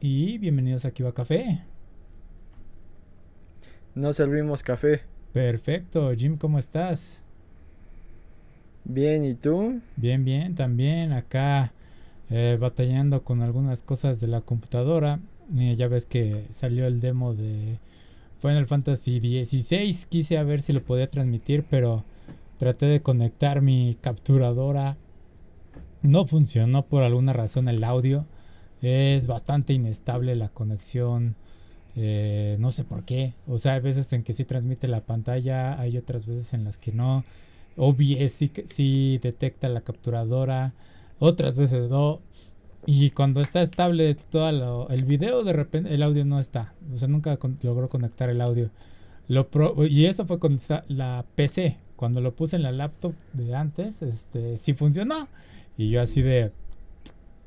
[0.00, 1.60] y bienvenidos a Kiva Café.
[3.94, 5.02] No servimos café.
[5.32, 7.22] Perfecto, Jim, ¿cómo estás?
[8.84, 9.80] Bien, ¿y tú?
[9.96, 11.72] Bien, bien, también acá
[12.30, 15.20] eh, batallando con algunas cosas de la computadora.
[15.56, 17.78] Eh, ya ves que salió el demo de
[18.38, 20.06] Final Fantasy XVI.
[20.08, 22.04] Quise a ver si lo podía transmitir, pero
[22.56, 24.96] traté de conectar mi capturadora.
[26.02, 28.26] No funcionó por alguna razón el audio.
[28.82, 31.36] Es bastante inestable la conexión.
[31.96, 33.34] Eh, no sé por qué.
[33.46, 36.78] O sea, hay veces en que sí transmite la pantalla, hay otras veces en las
[36.78, 37.24] que no.
[37.76, 40.74] OBS sí, sí detecta la capturadora,
[41.18, 42.20] otras veces no.
[42.86, 46.74] Y cuando está estable todo el video, de repente el audio no está.
[46.92, 48.70] O sea, nunca logró conectar el audio.
[49.28, 49.48] Lo
[49.86, 51.78] y eso fue con la PC.
[51.96, 55.28] Cuando lo puse en la laptop de antes, este, sí funcionó.
[55.76, 56.52] Y yo así de,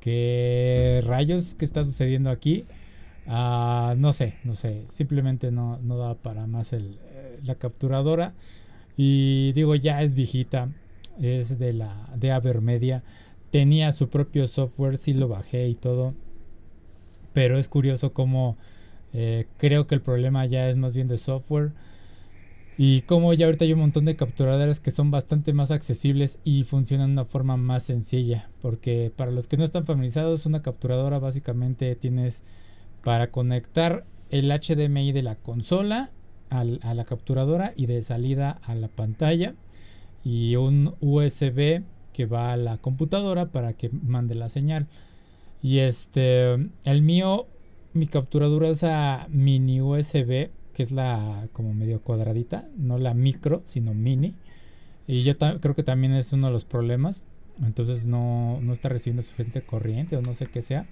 [0.03, 1.55] ¿qué rayos?
[1.55, 2.65] ¿Qué está sucediendo aquí?
[3.27, 4.83] Ah, no sé, no sé.
[4.85, 8.33] Simplemente no, no da para más el, eh, la capturadora.
[8.97, 10.69] Y digo, ya es viejita.
[11.21, 13.03] Es de la de Avermedia
[13.53, 16.15] tenía su propio software, sí lo bajé y todo.
[17.33, 18.57] Pero es curioso cómo
[19.13, 21.71] eh, creo que el problema ya es más bien de software.
[22.77, 26.63] Y como ya ahorita hay un montón de capturadoras que son bastante más accesibles y
[26.63, 28.49] funcionan de una forma más sencilla.
[28.61, 32.43] Porque para los que no están familiarizados, una capturadora básicamente tienes
[33.03, 36.11] para conectar el HDMI de la consola
[36.49, 39.55] a la capturadora y de salida a la pantalla.
[40.23, 44.87] Y un USB que va a la computadora para que mande la señal.
[45.61, 46.53] Y este,
[46.85, 47.47] el mío,
[47.93, 53.93] mi capturadora usa mini USB, que es la como medio cuadradita, no la micro, sino
[53.93, 54.33] mini.
[55.07, 57.23] Y yo creo que también es uno de los problemas.
[57.63, 60.87] Entonces no, no está recibiendo suficiente corriente o no sé qué sea.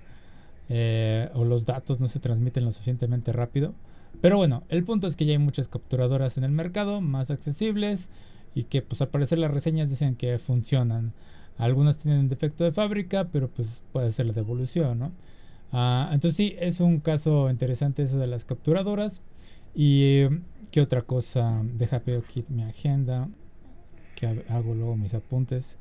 [0.70, 3.74] Eh, o los datos no se transmiten lo suficientemente rápido.
[4.22, 8.10] Pero bueno, el punto es que ya hay muchas capturadoras en el mercado, más accesibles
[8.54, 11.14] y que pues al parecer las reseñas dicen que funcionan.
[11.58, 15.12] Algunas tienen defecto de fábrica, pero pues puede ser la devolución, ¿no?
[15.72, 19.22] Ah, entonces sí, es un caso interesante eso de las capturadoras.
[19.76, 20.24] Y
[20.72, 23.30] qué otra cosa, deja veo aquí mi agenda,
[24.16, 25.78] que hago luego mis apuntes.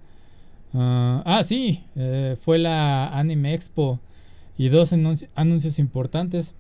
[0.74, 4.00] ah, ah sí, eh, fue la Anime Expo
[4.56, 6.54] y dos anuncios importantes.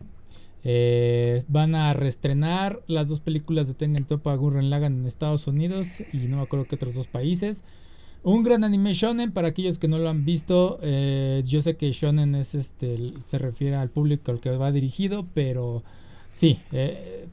[0.62, 6.02] Eh, van a reestrenar las dos películas de Tengen Toppa Gurren Lagann en Estados Unidos
[6.12, 7.64] y no me acuerdo que otros dos países.
[8.22, 10.78] Un gran anime shonen para aquellos que no lo han visto.
[10.82, 15.26] Eh, yo sé que shonen es este se refiere al público al que va dirigido,
[15.32, 15.82] pero
[16.30, 17.28] sí, eh,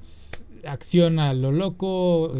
[0.66, 2.34] acción a lo loco,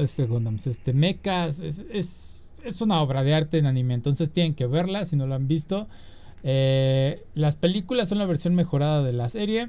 [0.00, 4.54] este Gundams, este mechas, es, es, es una obra de arte en anime, entonces tienen
[4.54, 5.86] que verla si no lo han visto.
[6.44, 9.68] Eh, las películas son la versión mejorada de la serie,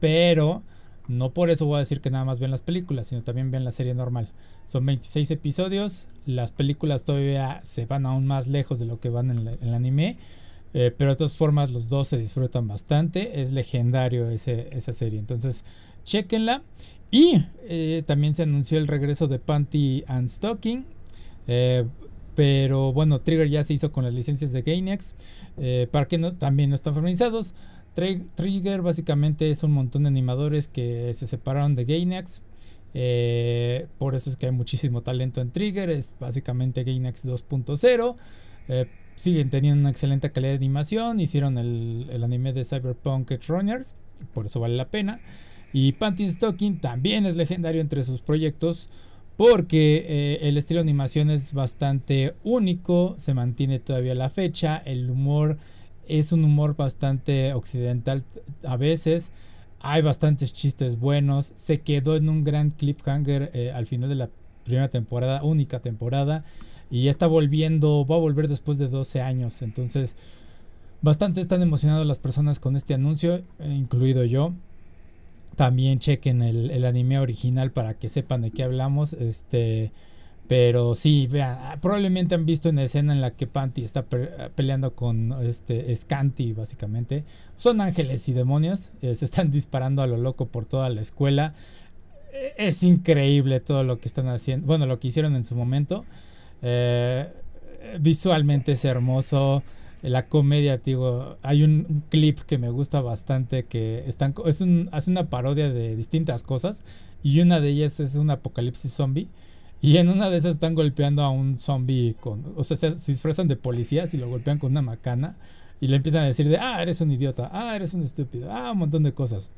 [0.00, 0.62] pero
[1.08, 3.64] no por eso voy a decir que nada más ven las películas, sino también ven
[3.64, 4.28] la serie normal.
[4.64, 9.30] Son 26 episodios, las películas todavía se van aún más lejos de lo que van
[9.30, 10.18] en, el anime,
[10.76, 15.64] eh, pero de todas formas los dos se disfrutan bastante, es legendario esa serie, entonces
[16.04, 16.62] chequenla.
[17.10, 20.86] Y eh, también se anunció el regreso de Panty and Stocking.
[22.36, 25.14] Pero bueno, Trigger ya se hizo con las licencias de Gainax.
[25.56, 27.54] Eh, para que también no están familiarizados.
[27.94, 32.42] Trigger básicamente es un montón de animadores que se separaron de Gainax.
[32.92, 35.88] Eh, por eso es que hay muchísimo talento en Trigger.
[35.88, 38.16] Es básicamente Gainax 2.0.
[38.68, 41.18] Eh, siguen teniendo una excelente calidad de animación.
[41.18, 43.94] Hicieron el, el anime de Cyberpunk Edge Runners.
[44.32, 45.18] Por eso vale la pena.
[45.72, 48.88] Y Panty Stocking también es legendario entre sus proyectos
[49.36, 55.10] porque eh, el estilo de animación es bastante único, se mantiene todavía la fecha, el
[55.10, 55.58] humor
[56.08, 58.24] es un humor bastante occidental
[58.64, 59.32] a veces,
[59.80, 64.30] hay bastantes chistes buenos, se quedó en un gran cliffhanger eh, al final de la
[64.64, 66.44] primera temporada, única temporada,
[66.90, 70.16] y ya está volviendo, va a volver después de 12 años, entonces
[71.02, 73.44] bastante están emocionados las personas con este anuncio, eh,
[73.76, 74.52] incluido yo.
[75.56, 79.14] También chequen el, anime original para que sepan de qué hablamos.
[79.14, 79.90] Este.
[80.48, 85.32] Pero sí, vean, probablemente han visto una escena en la que Panty está peleando con
[85.42, 87.24] este Scanty, básicamente.
[87.56, 91.54] Son ángeles y demonios, eh, se están disparando a lo loco por toda la escuela.
[92.32, 96.04] E, es increíble todo lo que están haciendo, bueno, lo que hicieron en su momento.
[96.62, 97.28] Eh,
[98.00, 99.62] visualmente es hermoso
[100.02, 105.10] la comedia, digo, hay un, clip que me gusta bastante que están, es un, hace
[105.10, 106.84] una parodia de distintas cosas
[107.22, 109.28] y una de ellas es un apocalipsis zombie
[109.80, 113.48] y en una de esas están golpeando a un zombie con, o sea, se disfrazan
[113.48, 115.36] de policías y lo golpean con una macana.
[115.80, 118.72] y le empiezan a decir de, ah, eres un idiota, ah, eres un estúpido, ah,
[118.72, 119.50] un montón de cosas.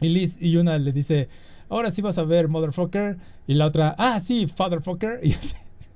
[0.00, 1.28] Y, Liz, y una le dice,
[1.70, 3.16] ahora sí vas a ver motherfucker,
[3.46, 5.20] y la otra, ah, sí, fatherfucker.
[5.24, 5.34] Y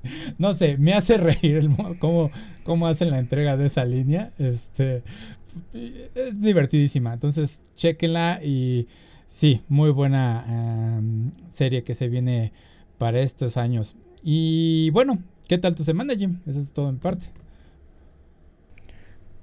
[0.39, 2.31] no sé, me hace reír el cómo,
[2.63, 4.33] cómo hacen la entrega de esa línea.
[4.39, 5.03] Este,
[6.15, 7.13] es divertidísima.
[7.13, 8.89] Entonces, chequenla y
[9.27, 12.53] sí, muy buena em, serie que se viene
[12.99, 13.97] para estos años.
[14.23, 15.19] Y bueno,
[15.49, 16.41] ¿qué tal tu semana, Jim?
[16.47, 17.27] Eso es todo en parte.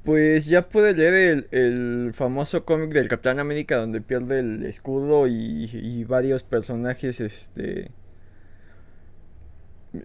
[0.04, 6.06] Pues ya pude leer el, famoso cómic del Capitán América donde pierde el escudo y,
[6.06, 7.92] varios personajes, este...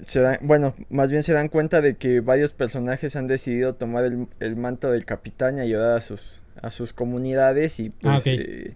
[0.01, 4.05] Se dan, bueno, más bien se dan cuenta de que varios personajes han decidido tomar
[4.05, 8.75] el, manto del capitán y ayudar a sus, a sus comunidades y pues ah, eh,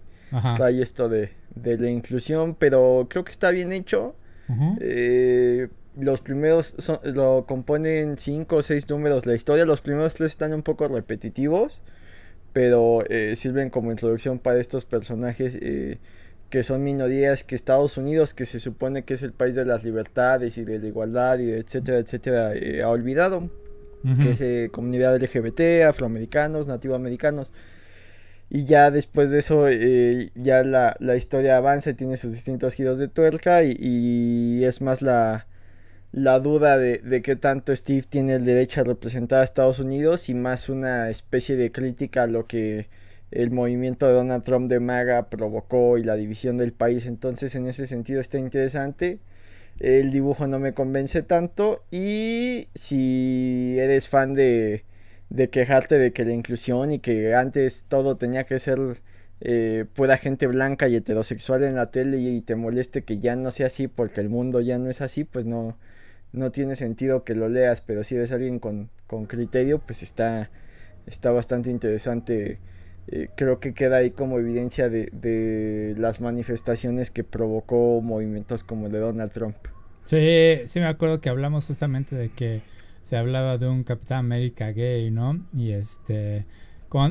[0.55, 4.15] trae esto de, de, la inclusión, pero creo que está bien hecho.
[4.79, 5.67] eh,
[5.99, 9.65] los primeros lo componen cinco o seis números la historia.
[9.65, 11.81] Los primeros tres están un poco repetitivos,
[12.53, 15.97] pero eh, sirven como introducción para estos personajes eh,
[16.49, 19.83] que son minorías que Estados Unidos, que se supone que es el país de las
[19.83, 23.49] libertades y de la igualdad y etcétera, etcétera, eh, ha olvidado.
[24.23, 27.51] Que es comunidad LGBT, afroamericanos, nativoamericanos.
[28.49, 32.99] Y ya después de eso, ya la, la, historia avanza y tiene sus distintos giros
[32.99, 35.47] de tuerca y es más la
[36.11, 40.29] la duda de, de qué tanto Steve tiene el derecho a representar a Estados Unidos
[40.29, 42.87] y más una especie de crítica a lo que
[43.31, 47.05] el movimiento de Donald Trump de MAGA provocó y la división del país.
[47.05, 49.19] Entonces en ese sentido está interesante.
[49.79, 54.85] El dibujo no me convence tanto y si eres fan de,
[55.51, 58.79] quejarte de que la inclusión y que antes todo tenía que ser
[59.41, 63.51] eh, pura gente blanca y heterosexual en la tele y te moleste que ya no
[63.51, 65.77] sea así porque el mundo ya no es así, pues no,
[66.31, 68.89] no tiene sentido que lo leas, pero si a alguien con,
[69.27, 70.49] criterio, pues está,
[71.05, 72.59] está bastante interesante.
[73.09, 78.87] Eh, creo que queda ahí como evidencia de, de, las manifestaciones que provocó movimientos como
[78.87, 79.55] el de Donald Trump.
[80.03, 82.61] Sí, sí me acuerdo que hablamos justamente de que
[83.01, 85.45] se hablaba de un Capitán América gay, ¿no?
[85.53, 86.45] Y este,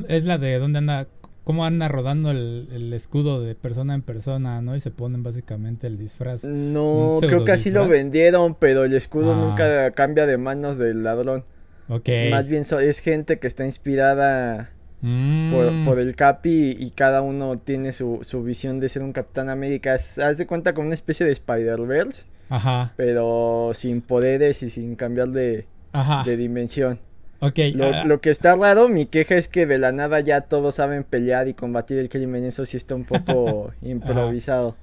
[0.07, 1.07] es la de donde anda
[1.43, 4.75] cómo anda rodando el, escudo de persona en persona, ¿no?
[4.75, 6.43] Y se ponen básicamente el disfraz.
[6.43, 9.37] No, creo que así lo vendieron, pero el escudo ah.
[9.37, 11.45] nunca cambia de manos del ladrón.
[11.87, 12.09] Ok.
[12.31, 14.71] Más bien es gente que está inspirada
[15.01, 15.85] mm.
[15.85, 19.93] por, el Capi y, cada uno tiene su, visión de ser un Capitán América.
[19.93, 22.23] haz de cuenta como una especie de Spider-Verse.
[22.49, 22.93] Ajá.
[22.95, 25.65] Pero sin poderes y sin cambiar de,
[26.25, 26.99] de dimensión.
[27.39, 27.59] Ok.
[27.79, 31.03] Ah, lo, que está raro, mi queja es que de la nada ya todos saben
[31.03, 32.43] pelear y combatir el crimen.
[32.43, 34.75] Eso sí está un poco improvisado.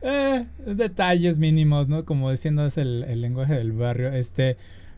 [0.00, 2.04] Eh, detalles mínimos, ¿no?
[2.04, 4.08] Como diciendo es el, lenguaje del barrio.
[4.08, 4.56] Este,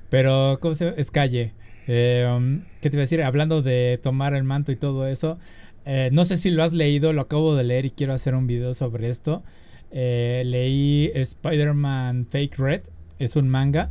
[0.09, 0.97] pero, ¿cómo se llama?
[0.99, 1.53] Es calle.
[1.89, 3.23] Eh, um, ¿Qué te iba a decir?
[3.23, 5.39] Hablando de tomar el manto y todo eso.
[5.85, 8.47] Eh, no sé si lo has leído, lo acabo de leer y quiero hacer un
[8.47, 9.43] video sobre esto.
[9.91, 12.83] Eh, leí Spider-Man Fake Red.
[13.19, 13.91] Es un manga.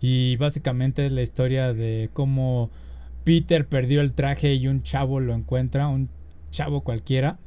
[0.00, 2.70] Y básicamente es la historia de cómo
[3.24, 6.08] Peter perdió el traje y un chavo lo encuentra, un
[6.50, 7.38] chavo cualquiera.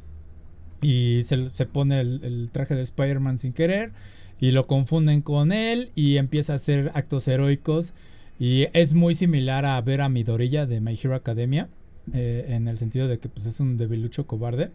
[0.81, 3.91] Y se, se pone el, traje de Spider-Man sin querer.
[4.39, 7.94] Y lo confunden con él y empieza a hacer actos heroicos.
[8.39, 11.69] Y es muy similar a ver a Midorilla de My Hero Academia.
[12.13, 14.71] Eh, en el sentido de que pues, es un debilucho cobarde.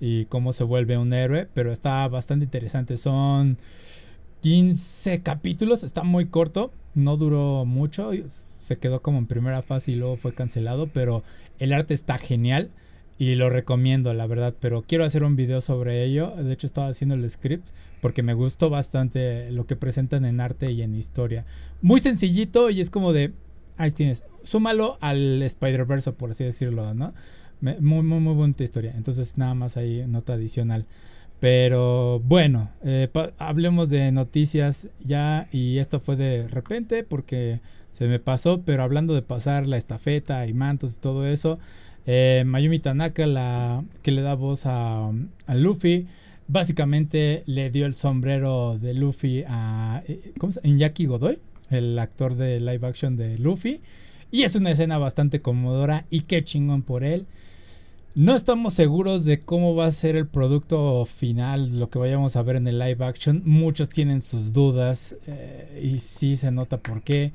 [0.00, 1.48] Y cómo se vuelve un héroe.
[1.54, 2.96] Pero está bastante interesante.
[2.96, 3.58] Son
[4.40, 5.82] 15 capítulos.
[5.82, 8.10] Está muy corto no duró mucho,
[8.60, 11.22] se quedó como en primera fase y luego fue cancelado, pero
[11.58, 12.70] el arte está genial
[13.20, 16.88] y lo recomiendo, la verdad, pero quiero hacer un video sobre ello, de hecho estaba
[16.88, 17.68] haciendo el script
[18.00, 21.44] porque me gustó bastante lo que presentan en arte y en historia.
[21.82, 23.34] Muy sencillito y es como de,
[23.76, 27.12] ahí tienes, súmalo al Spider-Verse, por así decirlo, ¿no?
[27.60, 30.86] Muy, muy, muy buena historia, entonces nada más ahí nota adicional.
[31.40, 37.60] Pero bueno, eh, hablemos de noticias ya y esto fue de repente porque
[37.90, 41.58] se me pasó, pero hablando de pasar la estafeta y mantos y todo eso,
[42.06, 45.10] eh, Mayumi Tanaka, la que le da voz a,
[45.54, 46.06] Luffy,
[46.48, 51.38] básicamente le dio el sombrero de Luffy a eh, ¿cómo Godoy,
[51.70, 53.80] el actor de live action de Luffy,
[54.30, 57.26] y es una escena bastante conmodora y qué chingón por él.
[58.14, 62.42] No estamos seguros de cómo va a ser el producto final, lo que vayamos a
[62.42, 63.42] ver en el live action.
[63.44, 67.32] Muchos tienen sus dudas eh, y sí se nota por qué.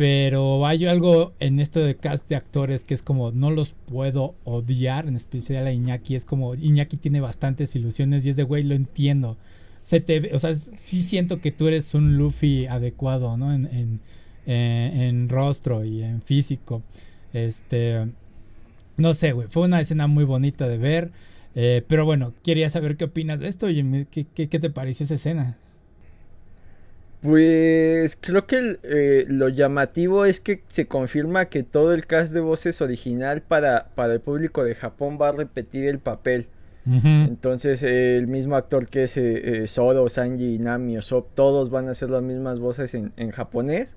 [0.00, 4.34] Pero hay algo en esto de cast de actores que es como no los puedo
[4.44, 6.14] odiar, en especial a Iñaki.
[6.14, 9.36] Es como Iñaki tiene bastantes ilusiones y es de güey, lo entiendo.
[9.82, 13.52] Se te, o sea, sí siento que tú eres un Luffy adecuado, ¿no?
[13.52, 14.00] En, en,
[14.46, 16.80] eh, en rostro y en físico.
[17.34, 18.06] Este
[18.96, 21.12] no sé, güey, fue una escena muy bonita de ver.
[21.54, 25.16] Eh, pero bueno, quería saber qué opinas de esto y qué, qué, te pareció esa
[25.16, 25.58] escena.
[27.22, 32.40] Pues creo que eh, lo llamativo es que se confirma que todo el cast de
[32.40, 36.46] voces original para, para el público de Japón va a repetir el papel.
[36.86, 42.08] Entonces el mismo actor que es eh, Soro, Sanji, Nami, Sop, todos van a hacer
[42.08, 43.94] las mismas voces en, en japonés.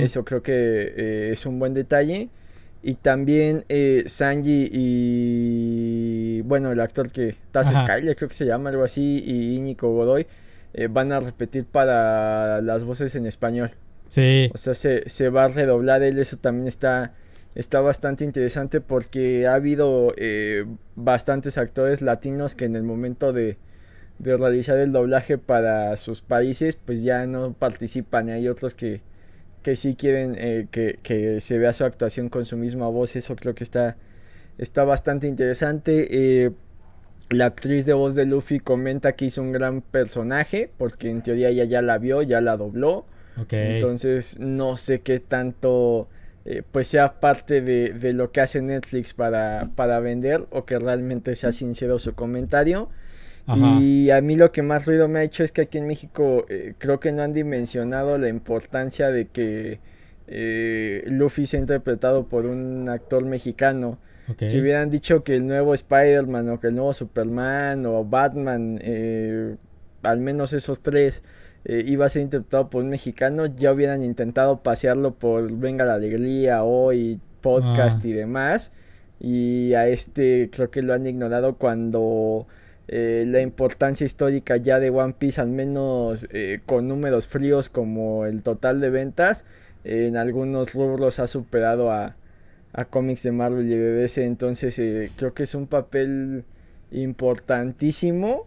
[0.00, 2.30] Eso creo que es un buen detalle.
[2.86, 6.42] Y también eh, Sanji y.
[6.42, 7.34] Bueno, el actor que.
[7.50, 9.22] Taz Skyler, creo que se llama algo así.
[9.24, 10.26] Y Íñigo Godoy.
[10.74, 13.70] Eh, van a repetir para las voces en español.
[14.08, 14.50] Sí.
[14.54, 16.18] O sea, se, va a redoblar él.
[16.18, 17.12] Eso también está.
[17.54, 20.64] Está bastante interesante porque ha habido eh,
[20.96, 23.58] bastantes actores latinos que en el momento de,
[24.18, 28.28] de realizar el doblaje para sus países, pues ya no participan.
[28.28, 29.02] Hay otros que,
[29.64, 33.16] que sí quieren eh, que, se vea su actuación con su misma voz.
[33.16, 33.96] Eso creo que está,
[34.58, 36.44] está bastante interesante.
[36.44, 36.50] Eh,
[37.30, 41.48] la actriz de voz de Luffy comenta que hizo un gran personaje, porque en teoría
[41.48, 43.06] ella ya la vio, ya la dobló.
[43.50, 46.08] Entonces no sé qué tanto
[46.44, 50.78] eh, pues sea parte de, de, lo que hace Netflix para, para vender o que
[50.78, 52.90] realmente sea sincero su comentario.
[53.46, 56.46] Y a mí lo que más ruido me ha hecho es que aquí en México
[56.48, 59.80] eh, creo que no han dimensionado la importancia de que
[60.26, 63.98] eh, Luffy sea interpretado por un actor mexicano.
[64.38, 69.56] Si hubieran dicho que el nuevo Spider-Man o que el nuevo Superman o Batman, eh,
[70.02, 71.22] al menos esos tres,
[71.66, 76.62] iba a ser interpretado por un mexicano, ya hubieran intentado pasearlo por Venga la Alegría,
[76.62, 78.08] hoy, podcast ah.
[78.08, 78.72] y demás.
[79.20, 82.46] Y a este creo que lo han ignorado cuando
[82.88, 88.26] eh, la importancia histórica ya de One Piece, al menos eh, con números fríos como
[88.26, 89.44] el total de ventas,
[89.84, 92.16] en algunos rubros ha superado a,
[92.74, 94.18] a cómics de Marvel y BBC.
[94.18, 96.44] Entonces eh, creo que es un papel
[96.90, 98.46] importantísimo.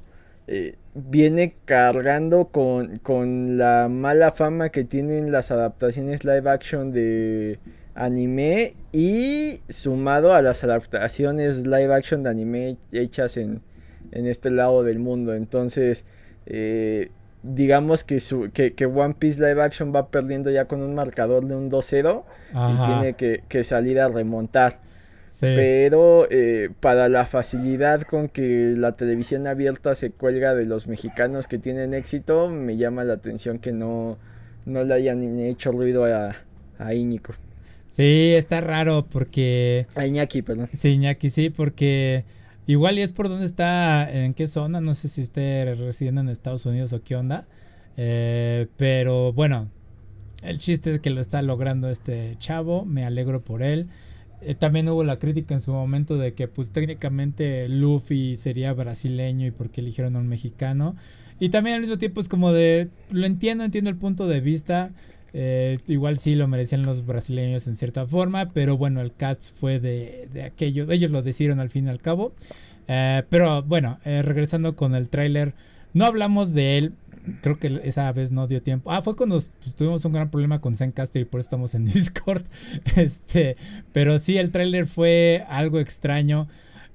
[0.93, 7.59] viene cargando con, con la mala fama que tienen las adaptaciones live action de
[7.97, 13.61] anime y sumado a las adaptaciones live action de anime hechas en,
[14.11, 15.33] en este lado del mundo.
[15.33, 16.05] Entonces,
[16.45, 17.09] eh,
[17.43, 21.55] digamos que, su, que, One Piece Live Action va perdiendo ya con un marcador de
[21.55, 24.79] un 2-0 y tiene que, salir a remontar.
[25.39, 31.47] Pero eh, para la facilidad con que la televisión abierta se cuelga de los mexicanos
[31.47, 34.17] que tienen éxito, me llama la atención que no,
[34.65, 36.35] no le hayan hecho ruido a,
[36.79, 37.33] a Íñigo.
[37.87, 39.87] Sí, está raro porque...
[39.95, 40.69] A Iñaki, perdón.
[40.71, 42.25] Sí, Iñaki, sí, porque
[42.67, 46.27] Igual y es por dónde está, en qué zona, no sé si esté residiendo en
[46.27, 47.47] Estados Unidos o qué onda.
[47.95, 49.69] Eh, pero bueno,
[50.43, 53.87] el chiste es que lo está logrando este chavo, me alegro por él.
[54.41, 59.47] Eh, también hubo la crítica en su momento de que pues técnicamente Luffy sería brasileño
[59.47, 60.95] y por qué eligieron a un mexicano.
[61.39, 64.91] Y también al mismo tiempo es como de, lo entiendo, entiendo el punto de vista.
[65.33, 69.79] Eh, igual sí lo merecían los brasileños en cierta forma, pero bueno, el cast fue
[69.79, 72.33] de, de aquello, ellos lo decidieron al fin y al cabo.
[72.87, 75.53] Eh, pero bueno, eh, regresando con el tráiler,
[75.93, 76.93] no hablamos de él,
[77.41, 78.91] creo que esa vez no dio tiempo.
[78.91, 81.85] Ah, fue cuando pues, tuvimos un gran problema con Zencaster y por eso estamos en
[81.93, 82.43] Discord.
[82.95, 83.57] Este,
[83.91, 86.47] pero sí, el tráiler fue algo extraño.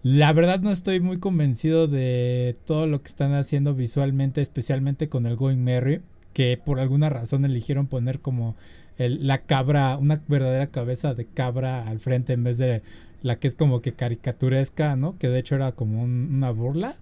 [0.03, 5.27] La verdad no estoy muy convencido de todo lo que están haciendo visualmente, especialmente con
[5.27, 6.01] el Going Merry
[6.33, 8.57] que por alguna razón eligieron poner como
[8.99, 12.83] la cabra, una verdadera cabeza de cabra al frente en vez de
[13.23, 15.19] la que es como que caricaturesca, ¿no?
[15.19, 16.95] Que de hecho era como una burla.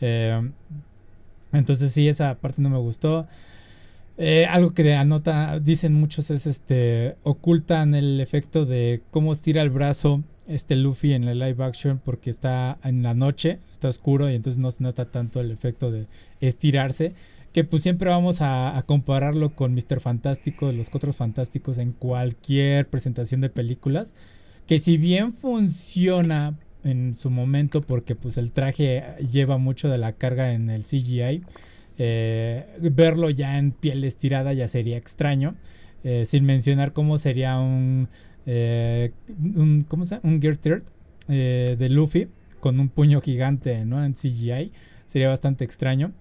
[0.00, 0.50] Eh,
[1.52, 3.26] entonces sí, esa parte no me gustó.
[4.18, 9.70] Eh, algo que anota, dicen muchos es este, ocultan el efecto de cómo estira el
[9.70, 14.34] brazo este Luffy en el live action porque está en la noche, está oscuro y
[14.34, 16.06] entonces no se nota tanto el efecto de
[16.40, 17.14] estirarse
[17.56, 19.98] que pues siempre vamos a, compararlo con Mr.
[20.00, 24.14] Fantástico, los Cuatro Fantásticos en cualquier presentación de películas,
[24.66, 30.12] que si bien funciona en su momento porque pues el traje lleva mucho de la
[30.12, 31.44] carga en el CGI,
[31.96, 35.56] eh, verlo ya en piel estirada ya sería extraño,
[36.04, 38.10] eh, sin mencionar cómo sería un,
[38.44, 40.28] eh, un ¿cómo se llama?
[40.28, 40.82] Un Gear Third
[41.26, 42.28] de Luffy
[42.60, 44.04] con un puño gigante, ¿no?
[44.04, 44.72] En CGI,
[45.06, 46.12] sería bastante extraño.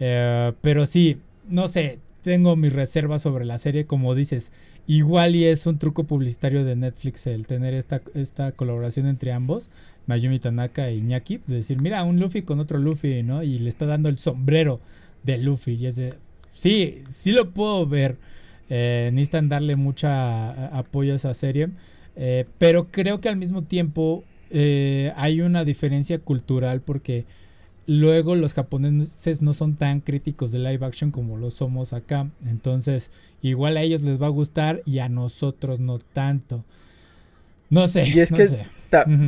[0.00, 4.52] Eh, pero sí, no sé, tengo mis reservas sobre la serie, como dices.
[4.88, 9.68] Igual y es un truco publicitario de Netflix el tener esta, esta colaboración entre ambos,
[10.06, 13.42] Mayumi Tanaka y Iñaki, de decir, mira, un Luffy con otro Luffy, ¿no?
[13.42, 14.80] Y le está dando el sombrero
[15.24, 15.74] de Luffy.
[15.74, 16.14] Y es de,
[16.50, 18.16] sí, sí lo puedo ver.
[18.68, 21.70] Eh, necesitan darle mucha apoyo a esa serie.
[22.16, 27.26] Eh, pero creo que al mismo tiempo eh, hay una diferencia cultural porque
[27.86, 32.28] luego los japoneses no son tan críticos de live action como lo somos acá.
[32.46, 33.12] Entonces,
[33.42, 36.64] igual a ellos les va a gustar y a nosotros no tanto.
[37.70, 38.08] No sé.
[38.08, 38.48] Y es que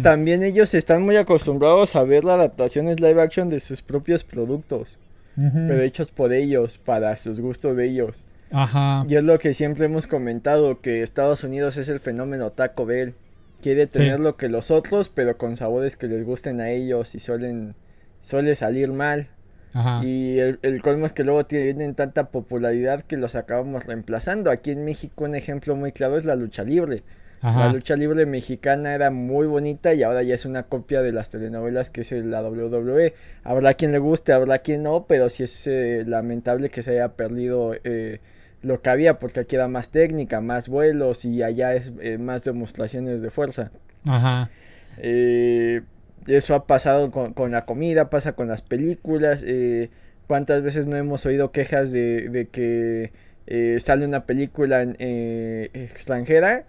[0.02, 4.98] también ellos están muy acostumbrados a ver las adaptaciones live action de sus propios productos.
[5.36, 8.24] Pero hechos por ellos, para sus gustos de ellos.
[8.50, 9.04] Ajá.
[9.08, 13.14] Y es lo que siempre hemos comentado, que Estados Unidos es el fenómeno Taco Bell.
[13.62, 17.20] Quiere tener lo que los otros, pero con sabores que les gusten a ellos y
[17.20, 17.76] suelen
[18.20, 19.28] suele salir mal.
[19.74, 20.00] Ajá.
[20.02, 24.50] Y el, el, colmo es que luego tienen tanta popularidad que los acabamos reemplazando.
[24.50, 27.02] Aquí en México un ejemplo muy claro es la lucha libre.
[27.42, 31.30] La lucha libre mexicana era muy bonita y ahora ya es una copia de las
[31.30, 33.14] telenovelas que es la WWE.
[33.44, 37.10] Habrá quien le guste, habrá quien no, pero sí es eh, lamentable que se haya
[37.10, 38.20] perdido eh,
[38.62, 42.42] lo que había porque aquí era más técnica, más vuelos y allá es eh, más
[42.42, 43.70] demostraciones de fuerza.
[44.06, 44.50] Ajá.
[46.28, 49.44] Eso ha pasado con, la comida, pasa con las películas.
[50.26, 53.12] ¿Cuántas veces no hemos oído quejas de, de que
[53.80, 56.66] sale una película extranjera?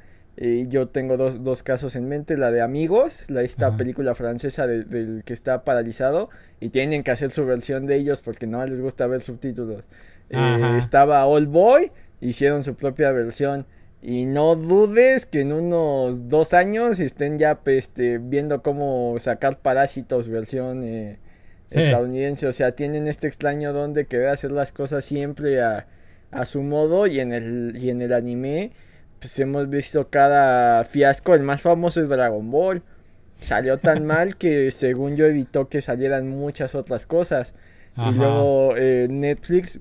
[0.68, 5.24] yo tengo dos, dos, casos en mente, la de Amigos, la esta película francesa del
[5.26, 6.30] que está paralizado
[6.62, 9.84] y tienen que hacer su versión de ellos porque no les gusta ver subtítulos.
[10.30, 13.66] Eh, estaba Old Boy, hicieron su propia versión
[14.02, 20.30] y no dudes que en unos dos años estén ya este, viendo cómo sacar Parásitos
[20.30, 21.20] versión eh,
[21.70, 25.88] estadounidense, o sea, tienen este extraño don de querer hacer las cosas siempre a,
[26.32, 28.72] a su modo y en el, y en el anime
[29.20, 31.36] pues hemos visto cada fiasco.
[31.36, 32.84] El más famoso es Dragon Ball.
[33.40, 37.54] Salió tan mal que según yo evitó que salieran muchas otras cosas.
[37.98, 39.80] Y luego eh, Netflix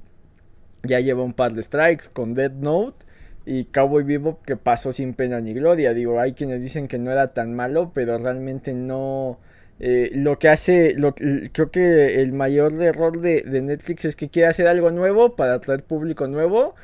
[0.82, 3.06] ya lleva un par de strikes con Dead Note
[3.48, 5.94] y Cowboy Vivo que pasó sin pena ni gloria.
[5.94, 9.38] Digo, hay quienes dicen que no era tan malo, pero realmente no...
[9.80, 14.28] Eh, lo que hace, lo, creo que el mayor error de, de Netflix es que
[14.28, 16.74] quiere hacer algo nuevo para atraer público nuevo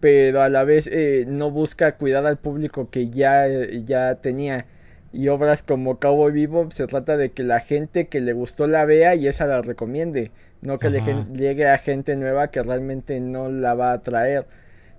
[0.00, 3.46] pero a la vez eh, no busca cuidar al público que ya,
[3.84, 4.66] ya tenía.
[5.12, 8.84] Y obras como Cowboy Vivo se trata de que la gente que le gustó la
[8.84, 10.30] vea y esa la recomiende,
[10.62, 11.02] no que le
[11.34, 14.46] llegue a gente nueva que realmente no la va a traer.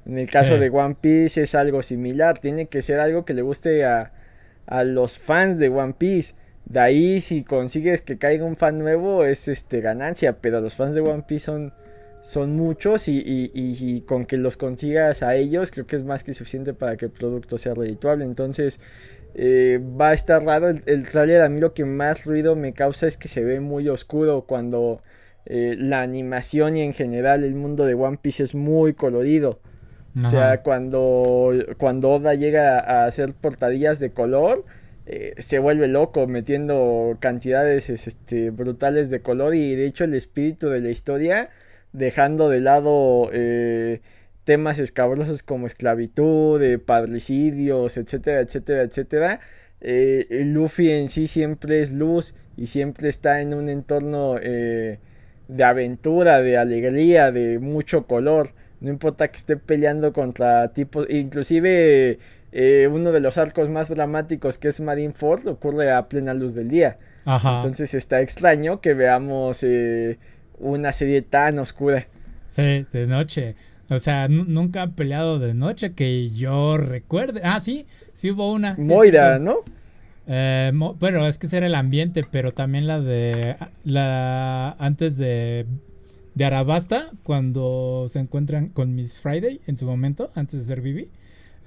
[0.05, 3.41] En el caso de One Piece es algo similar, tiene que ser algo que le
[3.41, 4.11] guste a,
[4.65, 6.33] a los fans de One Piece.
[6.65, 10.95] De ahí si consigues que caiga un fan nuevo es este ganancia, pero los fans
[10.95, 11.73] de One Piece son
[12.21, 16.73] son muchos y, con que los consigas a ellos creo que es más que suficiente
[16.73, 18.25] para que el producto sea redituable.
[18.25, 18.79] Entonces
[19.33, 21.41] eh, va a estar raro el, el trailer.
[21.41, 25.01] A mí lo que más ruido me causa es que se ve muy oscuro cuando
[25.45, 29.59] eh, la animación y en general el mundo de One Piece es muy colorido.
[30.17, 34.65] O sea, cuando, cuando Oda llega a hacer portadillas de color,
[35.05, 40.69] eh, se vuelve loco metiendo cantidades este, brutales de color y de hecho el espíritu
[40.69, 41.49] de la historia
[41.93, 44.01] dejando de lado eh,
[44.43, 49.39] temas escabrosos como esclavitud, de padricidios, etcétera, etcétera, etcétera.
[49.81, 54.99] Eh, Luffy en sí siempre es luz y siempre está en un entorno eh,
[55.47, 58.49] de aventura, de alegría, de mucho color.
[58.81, 62.19] No importa que esté peleando contra tipos, inclusive
[62.91, 66.97] uno de los arcos más dramáticos que es Marineford ocurre a plena luz del día.
[67.25, 69.63] Entonces está extraño que veamos
[70.57, 72.07] una serie tan oscura.
[72.47, 73.55] Sí, de noche.
[73.89, 77.41] O sea, nunca han peleado de noche que yo recuerde.
[77.43, 78.75] Ah, sí, sí hubo una.
[78.77, 79.57] Moira, ¿no?
[80.27, 83.57] Eh, bueno, es que ese era el ambiente, pero también la de.
[83.83, 84.71] La.
[84.79, 85.65] Antes de.
[86.33, 91.09] De Arabasta, cuando se encuentran con Miss Friday en su momento, antes de ser Vivi.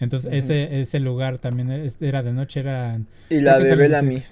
[0.01, 2.99] Entonces, ese, ese lugar también era de noche, era.
[3.31, 4.23] Y la de Bellamy.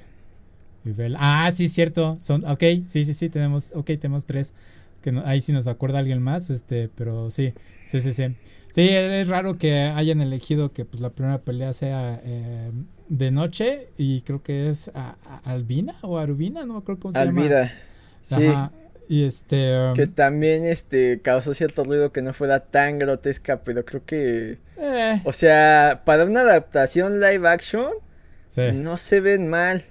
[1.18, 2.16] Ah, sí, cierto.
[2.18, 4.53] Son, ok, sí, sí, sí, tenemos, ok, tenemos tres.
[5.01, 8.37] Que ahí sí nos acuerda alguien más, este, pero sí, sí, sí, sí.
[8.73, 12.71] Sí, es raro que hayan elegido que pues la primera pelea sea eh,
[13.09, 14.90] de noche y creo que es
[15.45, 17.71] Albina o Arubina, no acuerdo cómo se llama.
[18.23, 18.47] Sí.
[19.09, 19.77] Y este.
[19.79, 24.59] Um, que también este causó cierto ruido que no fuera tan grotesca, pero creo que.
[24.79, 25.21] Eh.
[25.25, 27.93] O sea, para una adaptación live action,
[28.75, 29.85] no se ven mal.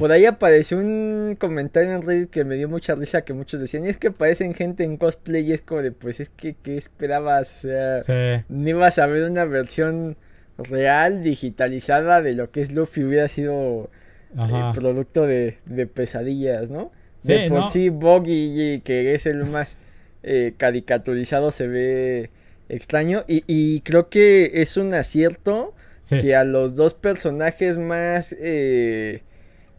[0.00, 3.84] Por ahí apareció un comentario en Reddit que me dio mucha risa que muchos decían,
[3.84, 6.76] y es que parecen gente en cosplay y es como de, pues es que, ¿qué
[6.76, 7.64] esperabas?
[7.64, 10.16] O sea, ni ibas a ver una versión
[10.58, 13.90] real, digitalizada de lo que es Luffy, hubiera sido
[14.36, 15.58] eh, producto de,
[15.94, 16.90] pesadillas, ¿no?
[17.18, 19.76] Sí, de por sí, Boggy, que es el más
[20.22, 22.30] eh, caricaturizado, se ve
[22.68, 25.74] extraño y, y creo que es un acierto
[26.08, 28.34] que a los dos personajes más...
[28.38, 29.22] Eh,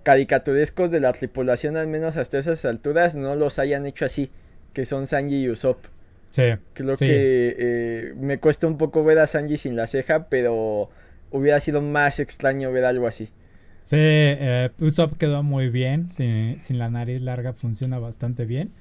[0.04, 4.32] caricaturescos de la tripulación, al menos hasta esas alturas, no los hayan hecho así,
[4.74, 5.86] que son Sanji y Usopp.
[6.32, 6.44] Sí.
[6.74, 10.90] Creo que eh, me cuesta un poco ver a Sanji sin la ceja, pero
[11.32, 13.30] hubiera sido más extraño ver algo así.
[13.84, 14.70] Sí, eh,
[15.18, 18.72] quedó muy bien, sin, la nariz larga funciona bastante bien.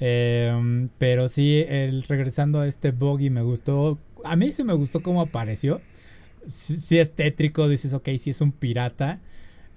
[0.00, 5.00] Em, pero sí, el, regresando a este Boggy me gustó, a mí sí me gustó
[5.02, 5.80] cómo apareció.
[6.48, 9.20] Sí, es tétrico, dices, ok, sí es un pirata.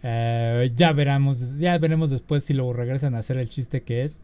[0.04, 4.22] Eh, ya veremos, ya veremos después si lo regresan a hacer el chiste que es.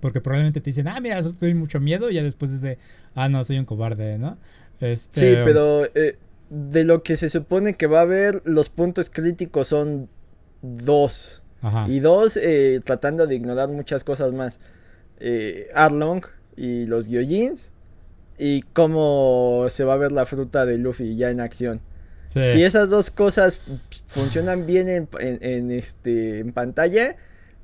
[0.00, 2.10] Porque probablemente te dicen, ah, mira, estoy mucho miedo.
[2.10, 2.78] Y ya después es de,
[3.14, 4.38] ah, no, soy un cobarde, ¿no?
[4.80, 6.16] Este, sí, pero eh,
[6.50, 10.08] de lo que se supone que va a haber, los puntos críticos son
[10.62, 11.42] dos.
[11.88, 14.60] Y dos, eh, tratando de ignorar muchas cosas más.
[15.18, 16.22] Eh, Arlong
[16.56, 17.70] y los Gyojins.
[18.38, 21.80] Y cómo se va a ver la fruta de Luffy ya en acción.
[22.28, 23.58] Si esas dos cosas
[24.06, 27.16] funcionan bien en, este, en pantalla,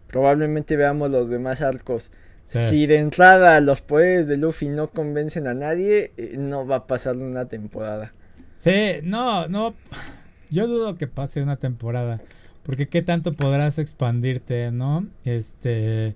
[0.09, 2.11] probablemente veamos los demás arcos.
[2.43, 6.87] Si de entrada los poderes de Luffy no convencen a nadie, eh, no va a
[6.87, 8.13] pasar una temporada.
[8.55, 9.75] Sí, no, no.
[10.51, 12.23] Yo dudo que pase una temporada.
[12.63, 15.07] Porque qué tanto podrás expandirte, ¿no?
[15.25, 16.15] Este.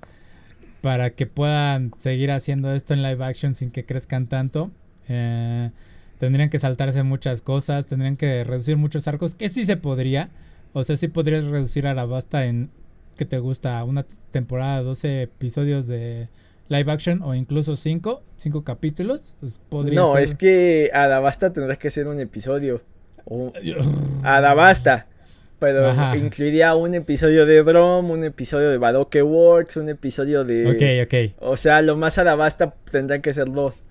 [0.80, 4.70] Para que puedan seguir haciendo esto en live action sin que crezcan tanto.
[5.08, 5.70] Eh,
[6.18, 7.86] tendrían que saltarse muchas cosas.
[7.86, 9.34] Tendrían que reducir muchos arcos.
[9.34, 10.30] Que sí se podría.
[10.72, 12.70] O sea, sí podrías reducir a la basta en
[13.16, 16.28] que te gusta una temporada, 12 episodios de
[16.68, 19.36] live action o incluso 5, 5 capítulos.
[19.40, 22.82] Pues, podría no, es que Adabasta tendrás que ser un episodio.
[24.22, 25.06] Adabasta.
[25.58, 30.70] Pero incluiría un episodio de Drum, un episodio de Badoke Works, un episodio de.
[30.70, 31.34] Ok, ok.
[31.40, 33.82] O sea, lo más Adabasta tendrán que ser dos.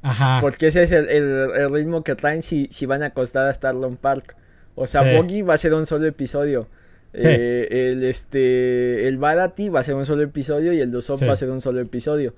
[0.00, 0.38] Ajá.
[0.40, 4.36] Porque ese es el, ritmo que traen si, si van a acostar a Starlong Park.
[4.74, 6.68] O sea, Boggy va a ser un solo episodio.
[7.14, 11.32] Eh, el este el Barati va a ser un solo episodio y el Dusop va
[11.32, 12.34] a ser un solo episodio.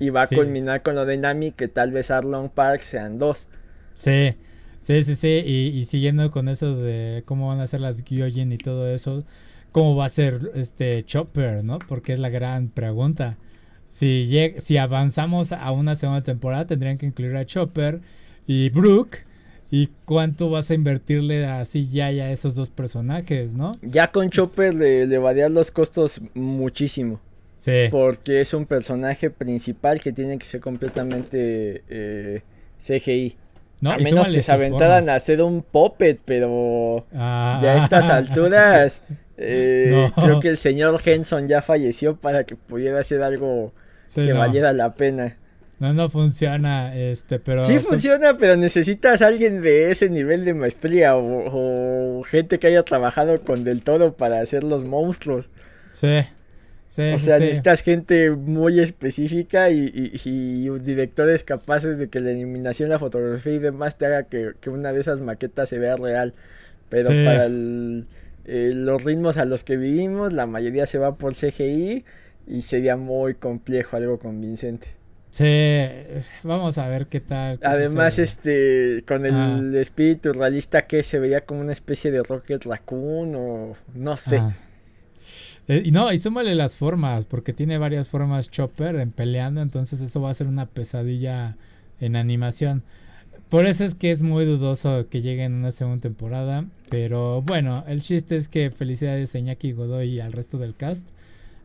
[0.00, 3.46] y va a culminar con lo de Nami que tal vez Arlong Park sean dos.
[3.94, 4.36] Sí,
[4.78, 5.42] sí, sí, sí.
[5.44, 9.24] Y, siguiendo con eso de cómo van a ser las Gyojin y todo eso,
[9.72, 11.78] cómo va a ser este Chopper, ¿no?
[11.80, 13.36] Porque es la gran pregunta.
[13.84, 18.00] Si, si avanzamos a una segunda temporada, tendrían que incluir a Chopper
[18.46, 19.27] y Brooke
[19.70, 23.76] ¿Y cuánto vas a invertirle así ya, a esos dos personajes, no?
[23.82, 27.20] Ya con Chopper le, le variar los costos muchísimo.
[27.56, 27.88] Sí.
[27.90, 32.42] Porque es un personaje principal que tiene que ser completamente eh,
[32.78, 33.36] CGI.
[33.80, 37.60] No, a menos que se aventaran a hacer un puppet, pero ah.
[37.62, 39.02] ya a estas alturas
[39.36, 43.72] eh, creo que el señor Henson ya falleció para que pudiera hacer algo
[44.14, 45.36] que valiera la pena.
[45.80, 47.62] No, no funciona, este, pero...
[47.62, 52.82] Sí funciona, pero necesitas a alguien de ese nivel de maestría o, gente que haya
[52.82, 55.50] trabajado con Del Todo para hacer los monstruos.
[55.92, 56.22] Sí,
[56.88, 59.92] sí, O sea, necesitas gente muy específica y,
[60.24, 64.92] y, directores capaces de que la eliminación, la fotografía y demás te haga que, una
[64.92, 66.34] de esas maquetas se vea real.
[66.88, 72.04] Pero para eh, los ritmos a los que vivimos, la mayoría se va por CGI
[72.48, 74.98] y sería muy complejo, algo convincente.
[75.30, 75.44] Sí,
[76.42, 77.60] vamos a ver qué tal.
[77.62, 83.34] Además, este, con el espíritu realista que se veía como una especie de Rocket Raccoon
[83.34, 84.42] o no sé.
[85.68, 90.00] Eh, y no, y súmale las formas, porque tiene varias formas Chopper en peleando, entonces
[90.00, 91.56] eso va a ser una pesadilla
[92.00, 92.82] en animación.
[93.50, 96.66] Por eso es que es muy dudoso que llegue en una segunda temporada.
[96.90, 101.08] Pero bueno, el chiste es que felicidades a Iñaki Godoy y al resto del cast.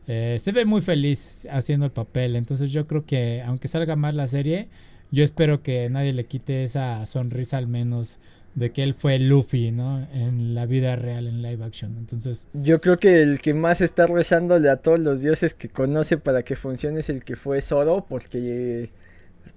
[0.06, 2.36] Eh, se ve muy feliz haciendo el papel.
[2.36, 4.68] Entonces yo creo que aunque salga más la serie,
[5.10, 8.18] yo espero que nadie le quite esa sonrisa al menos
[8.54, 10.06] de que él fue Luffy, ¿no?
[10.12, 11.96] En la vida real, en live action.
[11.98, 12.48] Entonces...
[12.52, 16.42] Yo creo que el que más está rezándole a todos los dioses que conoce para
[16.42, 18.90] que funcione es el que fue Zoro, porque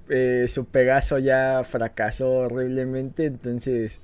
[0.09, 3.99] eh, su Pegaso ya fracasó horriblemente, entonces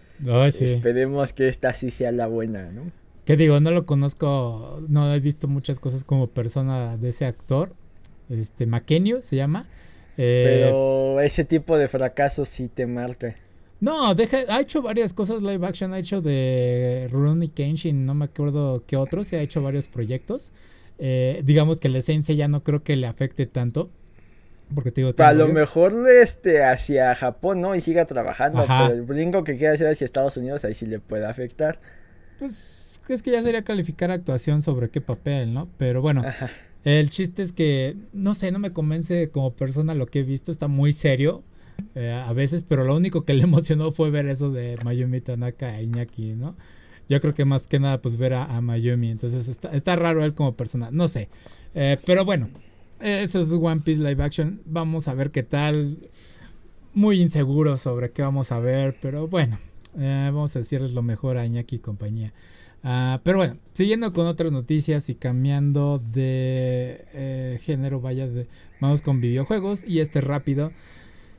[0.61, 2.91] esperemos que esta sí sea la buena, ¿no?
[3.25, 7.73] Que digo, no lo conozco, no he visto muchas cosas como persona de ese actor.
[8.29, 9.67] Este, Makenio se llama.
[10.17, 13.35] Eh, Pero ese tipo de fracasos sí te marca.
[13.79, 18.25] No, deja, ha hecho varias cosas live action, ha hecho de Rurouni Kenshin, no me
[18.25, 20.53] acuerdo qué otros, se ha hecho varios proyectos.
[20.99, 23.89] Eh, digamos que la esencia ya no creo que le afecte tanto.
[24.73, 27.75] Porque te digo, a lo mejor este hacia Japón, ¿no?
[27.75, 30.99] Y siga trabajando, pero el brinco que quiera hacer hacia Estados Unidos ahí sí le
[30.99, 31.79] puede afectar.
[32.43, 35.69] Pues es que ya sería calificar actuación sobre qué papel, ¿no?
[35.77, 36.25] Pero bueno,
[36.83, 40.51] el chiste es que, no sé, no me convence como persona lo que he visto,
[40.51, 41.41] está muy serio
[41.95, 45.79] eh, a veces, pero lo único que le emocionó fue ver eso de Mayumi Tanaka
[45.79, 46.57] e Iñaki, ¿no?
[47.07, 49.11] yo creo que más que nada pues ver a, Mayumi.
[49.11, 51.29] Entonces está, está, raro él como persona, no sé.
[51.75, 52.49] Eh, pero bueno,
[52.99, 54.61] eso es One Piece Live Action.
[54.65, 55.97] Vamos a ver qué tal.
[56.93, 59.57] Muy inseguro sobre qué vamos a ver, pero bueno,
[59.97, 62.33] eh, vamos a decirles lo mejor a Iñaki y compañía.
[62.83, 68.47] Ah, pero bueno, siguiendo con otras noticias y cambiando de eh, género, vaya, de,
[68.81, 70.71] vamos con videojuegos y este rápido.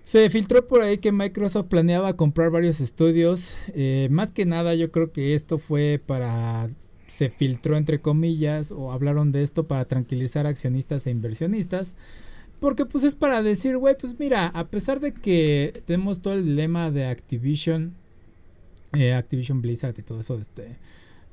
[0.05, 3.59] Se filtró por ahí que Microsoft planeaba comprar varios estudios.
[3.75, 6.69] Eh, más que nada yo creo que esto fue para...
[7.07, 11.97] Se filtró entre comillas o hablaron de esto para tranquilizar accionistas e inversionistas.
[12.61, 16.45] Porque pues es para decir, güey, pues mira, a pesar de que tenemos todo el
[16.47, 17.95] dilema de Activision,
[18.97, 20.79] eh, Activision Blizzard y todo eso, este,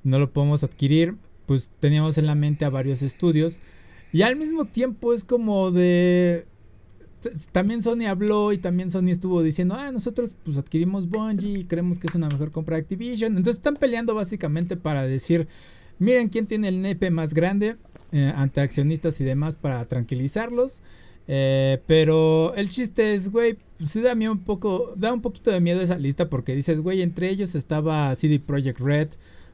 [0.04, 3.62] no lo podemos adquirir, pues teníamos en la mente a varios estudios.
[4.14, 6.46] Y al mismo tiempo es como de,
[7.52, 12.00] también Sony habló y también Sony estuvo diciendo, ah, nosotros pues adquirimos Bungie y creemos
[12.00, 13.38] que es una mejor compra de Activision.
[13.38, 15.48] Entonces están peleando básicamente para decir,
[16.00, 17.76] miren quién tiene el nepe más grande
[18.12, 20.82] eh, ante accionistas y demás para tranquilizarlos.
[21.28, 25.82] Eh, pero el chiste es, güey, sí da un poco, da un poquito de miedo
[25.82, 29.10] esa lista porque dices, güey, entre ellos estaba CD Projekt Red,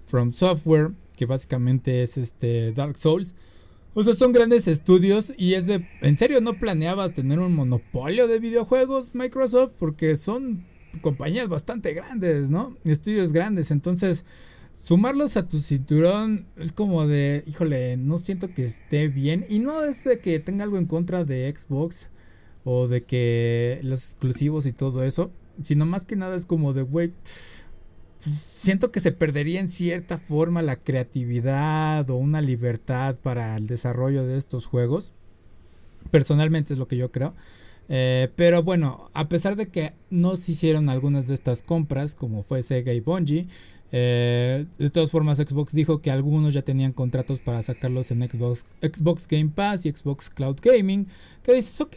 [0.05, 3.35] From Software, que básicamente es este Dark Souls.
[3.93, 5.83] O sea, son grandes estudios y es de...
[6.01, 9.71] ¿En serio no planeabas tener un monopolio de videojuegos Microsoft?
[9.79, 10.65] Porque son
[11.01, 12.77] compañías bastante grandes, ¿no?
[12.85, 13.71] Estudios grandes.
[13.71, 14.23] Entonces,
[14.71, 19.45] sumarlos a tu cinturón es como de, híjole, no siento que esté bien.
[19.49, 22.09] Y no es de que tenga algo en contra de Xbox
[22.69, 25.31] o de que los exclusivos y todo eso.
[25.61, 27.13] Sino más que nada es como de, güey
[28.19, 34.25] siento que se perdería en cierta forma la creatividad o una libertad para el desarrollo
[34.25, 35.13] de estos juegos.
[36.11, 37.33] Personalmente es lo que yo creo.
[37.89, 42.43] Eh, pero bueno, a pesar de que no se hicieron algunas de estas compras, como
[42.43, 43.47] fue Sega y Bungie,
[43.93, 48.65] eh, de todas formas Xbox dijo que algunos ya tenían contratos para sacarlos en Xbox,
[48.81, 51.07] Xbox Game Pass y Xbox Cloud Gaming.
[51.43, 51.95] Que dices, ok,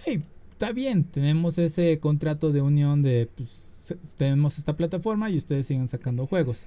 [0.60, 3.30] está bien, tenemos ese contrato de unión de...
[3.34, 6.66] Pues, tenemos esta plataforma y ustedes siguen sacando juegos.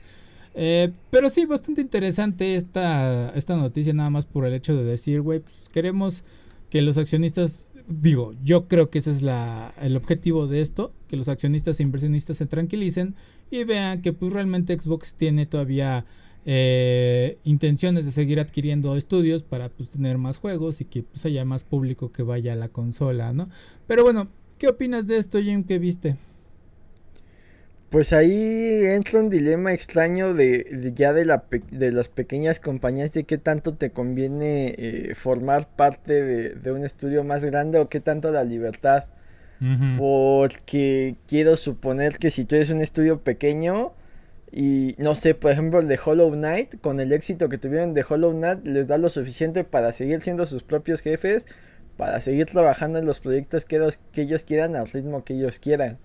[0.56, 5.22] Eh, pero sí, bastante interesante esta, esta noticia, nada más por el hecho de decir,
[5.22, 6.24] güey, pues queremos
[6.72, 11.16] que los accionistas, digo, yo creo que ese es la, el objetivo de esto, que
[11.16, 13.14] los accionistas e inversionistas se tranquilicen
[13.52, 16.04] y vean que pues realmente Xbox tiene todavía
[16.46, 21.46] eh, intenciones de seguir adquiriendo estudios para pues, tener más juegos y que pues, haya
[21.46, 23.50] más público que vaya a la consola, ¿no?
[23.88, 24.28] Pero bueno,
[24.58, 26.18] ¿qué opinas de esto, Jim, que viste?
[27.94, 33.24] Pues ahí entra un dilema extraño de, ya de, la de las pequeñas compañías de
[33.24, 36.24] qué tanto te conviene eh, formar parte
[36.56, 39.06] de, un estudio más grande o qué tanto la libertad.
[39.98, 43.94] Porque quiero suponer que si tú eres un estudio pequeño
[44.56, 48.06] y no sé, por ejemplo el de Hollow Knight, con el éxito que tuvieron de
[48.08, 51.48] Hollow Knight, les da lo suficiente para seguir siendo sus propios jefes,
[51.98, 53.82] para seguir trabajando en los proyectos que
[54.16, 55.98] ellos quieran al ritmo que ellos quieran.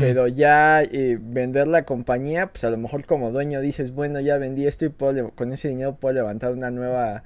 [0.00, 4.38] Pero ya eh, vender la compañía, pues a lo mejor como dueño dices, bueno, ya
[4.38, 7.22] vendí esto y puedo, con ese dinero puedo levantar una nueva,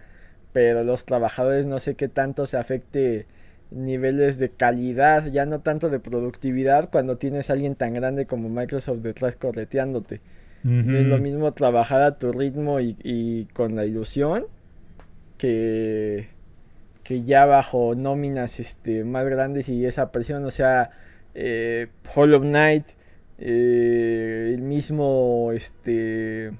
[0.53, 3.27] pero los trabajadores no sé qué tanto se afecte
[3.71, 8.49] niveles de calidad, ya no tanto de productividad cuando tienes a alguien tan grande como
[8.49, 10.21] Microsoft detrás correteándote.
[10.65, 14.47] Es lo mismo trabajar a tu ritmo y, y con la ilusión
[15.37, 16.29] que,
[17.03, 20.91] que ya bajo nóminas este, más grandes y esa presión, o sea,
[21.35, 22.85] eh, Hollow Knight,
[23.39, 26.53] eh, el mismo este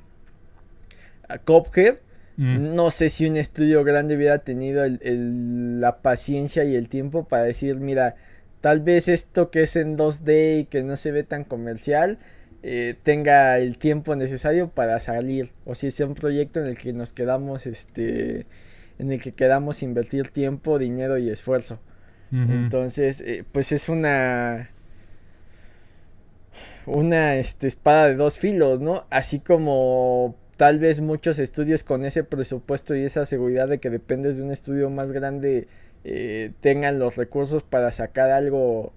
[1.45, 1.97] Cophead.
[2.37, 7.77] No sé si un estudio grande hubiera tenido la paciencia y el tiempo para decir,
[7.77, 8.17] mira,
[8.61, 12.19] tal vez esto que es en 2D y que no se ve tan comercial,
[12.63, 15.51] eh, tenga el tiempo necesario para salir.
[15.65, 18.47] O si es un proyecto en el que nos quedamos, este,
[18.99, 21.79] en el que quedamos invertir tiempo, dinero y esfuerzo.
[22.33, 24.71] Entonces, eh, pues es una
[26.87, 29.05] una este, espada de dos filos, ¿no?
[29.11, 34.37] Así como tal vez muchos estudios con ese presupuesto y esa seguridad de que dependes
[34.37, 35.69] de un estudio más grande
[36.05, 38.93] eh, tengan los recursos para sacar algo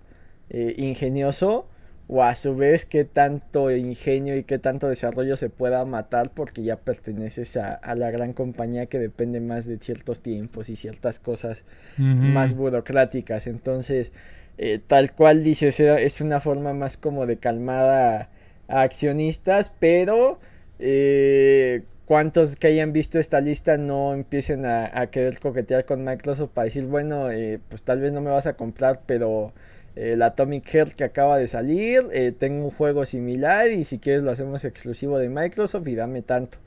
[0.50, 1.68] eh, ingenioso
[2.08, 6.64] o a su vez qué tanto ingenio y qué tanto desarrollo se pueda matar porque
[6.64, 11.64] ya perteneces a, la gran compañía que depende más de ciertos tiempos y ciertas cosas
[11.98, 13.48] más burocráticas.
[13.48, 14.12] Entonces,
[14.58, 18.30] eh, tal cual dices, es una forma más como de calmada
[18.68, 20.40] a, accionistas, pero
[20.78, 26.66] eh, cuantos que hayan visto esta lista no empiecen a, querer coquetear con Microsoft para
[26.66, 29.54] decir, bueno, eh, pues tal vez no me vas a comprar, pero
[29.96, 34.24] el Atomic Heart que acaba de salir, eh, tengo un juego similar y si quieres
[34.24, 36.58] lo hacemos exclusivo de Microsoft y dame tanto.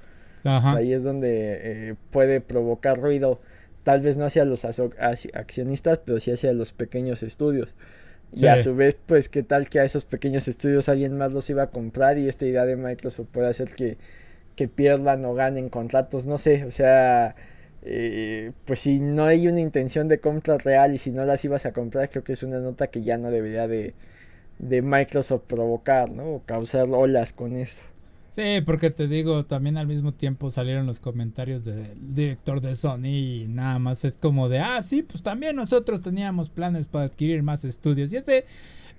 [0.45, 3.41] ahí es donde eh, puede provocar ruido,
[3.83, 7.69] tal vez no hacia los accionistas, pero sí hacia los pequeños estudios.
[8.33, 11.49] Y a su vez, pues, ¿qué tal que a esos pequeños estudios alguien más los
[11.49, 13.97] iba a comprar y esta idea de Microsoft puede hacer que,
[14.55, 16.27] que pierdan o ganen contratos?
[16.27, 17.35] No sé, o sea,
[17.83, 21.67] eh, pues si no hay una intención de compra real y si no las ibas
[21.67, 23.95] a comprar, creo que es una nota que ya no debería de,
[24.59, 26.35] de Microsoft provocar, ¿no?
[26.35, 27.83] O causar olas con eso.
[28.29, 33.07] Sí, porque te digo, también al mismo tiempo salieron los comentarios del director de Sony
[33.07, 37.43] y nada más es como de, ah, sí, pues también nosotros teníamos planes para adquirir
[37.43, 38.13] más estudios.
[38.13, 38.45] Y este,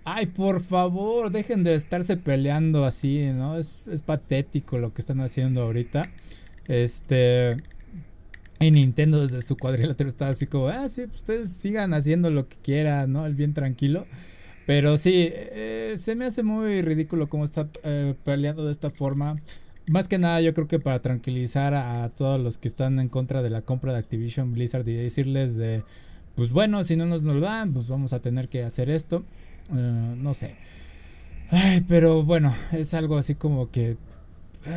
[0.04, 3.56] ay, por favor, dejen de estarse peleando así, ¿no?
[3.56, 6.10] Es, es patético lo que están haciendo ahorita.
[6.68, 7.58] Este,
[8.60, 12.48] y Nintendo desde su cuadrilátero está así como, ah, sí, pues ustedes sigan haciendo lo
[12.48, 13.26] que quieran, ¿no?
[13.26, 14.06] El bien tranquilo.
[14.66, 19.42] Pero sí, eh, se me hace muy ridículo cómo está eh, peleando de esta forma.
[19.88, 23.42] Más que nada, yo creo que para tranquilizar a, todos los que están en contra
[23.42, 25.84] de la compra de Activision Blizzard y decirles de,
[26.36, 29.26] pues bueno, si no nos lo dan, pues vamos a tener que hacer esto.
[29.76, 30.56] Eh, no sé.
[31.50, 33.98] Ay, pero bueno, es algo así como que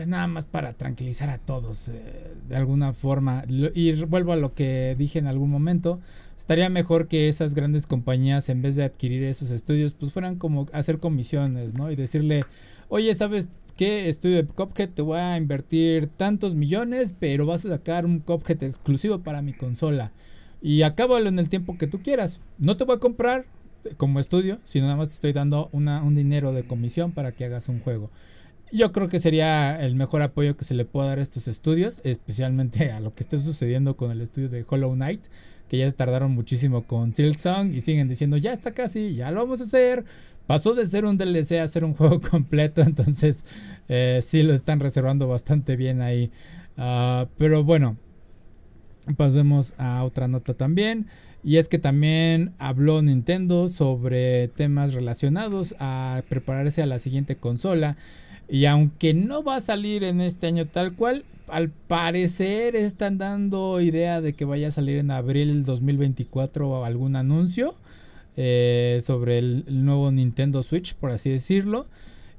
[0.06, 3.44] nada más para tranquilizar a todos eh, de alguna forma.
[3.48, 6.00] Y vuelvo a lo que dije en algún momento.
[6.38, 10.66] Estaría mejor que esas grandes compañías, en vez de adquirir esos estudios, pues fueran como
[10.72, 11.90] hacer comisiones, ¿no?
[11.90, 12.44] Y decirle,
[12.88, 14.08] oye, ¿sabes qué?
[14.08, 18.62] Estudio de Cuphead, te voy a invertir tantos millones, pero vas a sacar un Cuphead
[18.64, 20.12] exclusivo para mi consola.
[20.60, 22.40] Y acábalo en el tiempo que tú quieras.
[22.58, 23.46] No te voy a comprar
[23.96, 27.44] como estudio, sino nada más te estoy dando una, un dinero de comisión para que
[27.44, 28.10] hagas un juego.
[28.72, 32.00] Yo creo que sería el mejor apoyo que se le pueda dar a estos estudios,
[32.04, 35.26] especialmente a lo que está sucediendo con el estudio de Hollow Knight,
[35.68, 39.60] que ya tardaron muchísimo con Silksong y siguen diciendo ya está casi, ya lo vamos
[39.60, 40.06] a hacer.
[40.46, 43.44] Pasó de ser un DLC a ser un juego completo, entonces
[43.90, 46.30] eh, sí lo están reservando bastante bien ahí.
[46.78, 47.98] Ah, pero bueno,
[49.18, 51.08] pasemos a otra nota también.
[51.44, 57.96] Y es que también habló Nintendo sobre temas relacionados a prepararse a la siguiente consola.
[58.52, 63.80] Y aunque no va a salir en este año tal cual, al parecer están dando
[63.80, 67.74] idea de que vaya a salir en abril 2024 algún anuncio
[68.36, 71.86] eh, sobre el, nuevo Nintendo Switch, por así decirlo.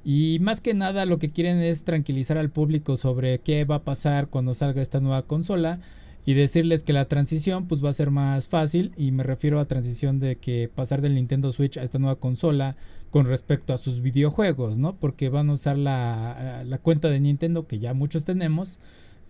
[0.04, 3.82] Y más que nada lo que quieren es tranquilizar al público sobre qué va a
[3.82, 5.80] pasar cuando salga esta nueva consola
[6.26, 9.64] y decirles que la transición pues va a ser más fácil y me refiero a
[9.64, 12.76] transición de que pasar del Nintendo Switch a esta nueva consola
[13.14, 14.96] con respecto a sus videojuegos, ¿no?
[14.96, 18.80] Porque van a usar la, la cuenta de Nintendo que ya muchos tenemos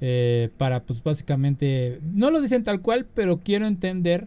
[0.01, 4.27] eh, para pues básicamente, no lo dicen tal cual, pero quiero entender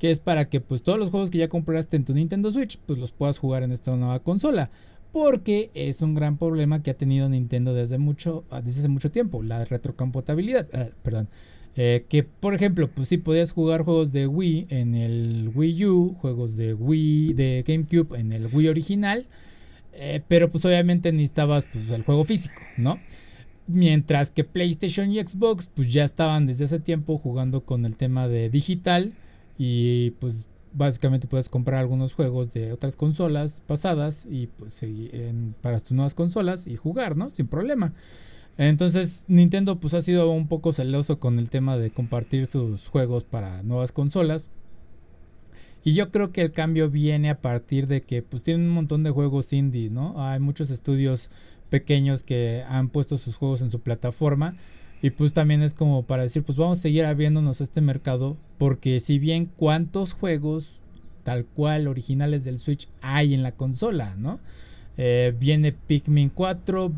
[0.00, 2.80] que es para que pues todos los juegos que ya compraste en tu Nintendo Switch
[2.84, 4.72] pues los puedas jugar en esta nueva consola.
[5.12, 9.40] Porque es un gran problema que ha tenido Nintendo desde mucho, desde hace mucho tiempo,
[9.40, 11.28] la retrocompatibilidad, eh, perdón,
[11.76, 16.14] eh, que por ejemplo, pues sí podías jugar juegos de Wii en el Wii U,
[16.18, 19.26] juegos de Wii, de GameCube en el Wii original,
[19.92, 22.98] eh, pero pues obviamente necesitabas pues el juego físico, ¿no?
[23.66, 28.26] Mientras que PlayStation y Xbox pues ya estaban desde hace tiempo jugando con el tema
[28.26, 29.12] de digital
[29.58, 34.84] y pues básicamente puedes comprar algunos juegos de otras consolas pasadas y pues
[35.60, 37.28] para tus nuevas consolas y jugar, ¿no?
[37.30, 37.92] Sin problema.
[38.58, 43.24] Entonces Nintendo pues ha sido un poco celoso con el tema de compartir sus juegos
[43.24, 44.50] para nuevas consolas.
[45.84, 49.04] Y yo creo que el cambio viene a partir de que pues tienen un montón
[49.04, 50.14] de juegos indie, ¿no?
[50.16, 51.30] Hay muchos estudios
[51.70, 54.56] pequeños que han puesto sus juegos en su plataforma.
[55.02, 58.36] Y pues también es como para decir, pues vamos a seguir abriéndonos este mercado.
[58.58, 60.80] Porque si bien cuántos juegos
[61.22, 64.40] tal cual originales del Switch hay en la consola, ¿no?
[64.96, 66.92] Eh, viene Pikmin 4,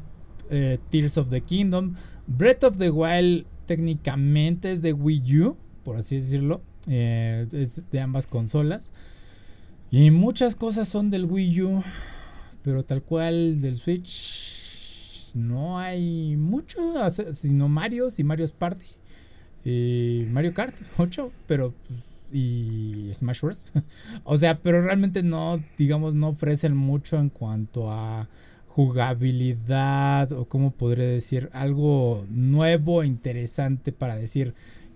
[0.51, 1.95] eh, Tears of the Kingdom.
[2.27, 6.63] Breath of the Wild técnicamente es de Wii U, por así decirlo.
[6.87, 8.93] Eh, es de ambas consolas.
[9.91, 11.83] Y muchas cosas son del Wii U.
[12.63, 16.79] Pero tal cual del Switch no hay mucho,
[17.33, 18.87] sino Mario y Mario's Party.
[19.65, 23.73] Y Mario Kart 8, pero pues, y Smash Bros.
[24.25, 28.29] o sea, pero realmente no, digamos, no ofrecen mucho en cuanto a
[28.79, 34.55] jugabilidad o como podría decir algo nuevo, interesante para decir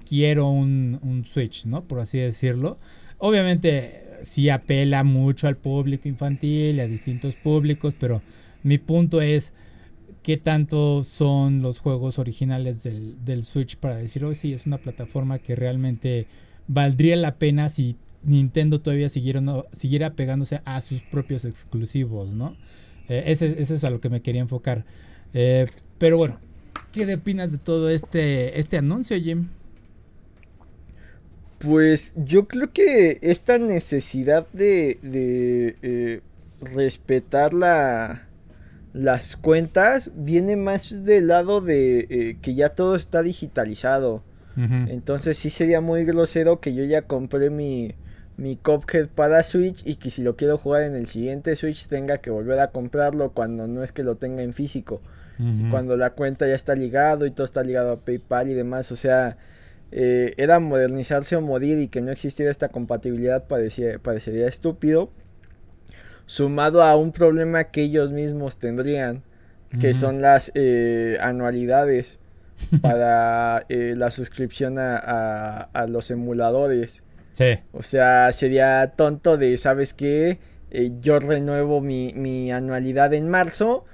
[0.09, 1.83] quiero un, Switch, ¿no?
[1.83, 2.79] Por así decirlo.
[3.19, 8.23] Obviamente sí apela mucho al público infantil a distintos públicos, pero
[8.63, 9.53] mi punto es
[10.23, 14.79] qué tanto son los juegos originales del, del Switch para decir, oh sí, es una
[14.79, 16.29] plataforma que realmente
[16.69, 22.57] valdría la pena si Nintendo todavía siguiera, siguiera pegándose a sus propios exclusivos, ¿no?
[23.09, 24.85] Eh, ese, es a lo que me quería enfocar.
[25.35, 25.67] Eh,
[25.99, 26.39] pero bueno,
[26.93, 29.49] ¿qué opinas de todo este, este anuncio, Jim?
[31.59, 36.21] Pues yo creo que esta necesidad de, de eh,
[36.61, 38.27] respetar la,
[38.93, 44.23] las cuentas viene más del lado de que ya todo está digitalizado.
[44.55, 47.95] Entonces sí sería muy grosero que yo ya compré mi,
[48.43, 52.19] mi Cuphead para Switch y que si lo quiero jugar en el siguiente Switch tenga
[52.19, 55.01] que volver a comprarlo cuando no es que lo tenga en físico.
[55.71, 58.93] Cuando la cuenta ya está ligado y todo está ligado a PayPal y demás.
[58.93, 59.39] O sea,
[59.91, 65.11] eh, era modernizarse o morir y que no existiera esta compatibilidad parecería estúpido.
[66.27, 69.23] Sumado a un problema que ellos mismos tendrían,
[69.81, 72.21] que son las eh, anualidades
[72.81, 77.03] para eh, la suscripción a, a los emuladores.
[77.33, 77.59] Sí.
[77.73, 80.39] O sea, sería tonto de, ¿sabes qué?
[80.71, 83.85] Eh, yo renuevo mi, anualidad en marzo,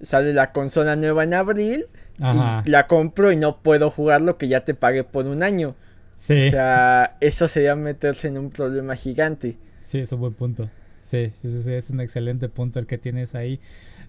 [0.00, 1.86] sale la consola nueva en abril,
[2.18, 5.76] y la compro y no puedo jugar lo que ya te pagué por un año.
[6.12, 6.48] Sí.
[6.48, 9.56] O sea, eso sería meterse en un problema gigante.
[9.76, 10.68] Sí, es un buen punto.
[11.00, 13.60] Sí, es un excelente punto el que tienes ahí.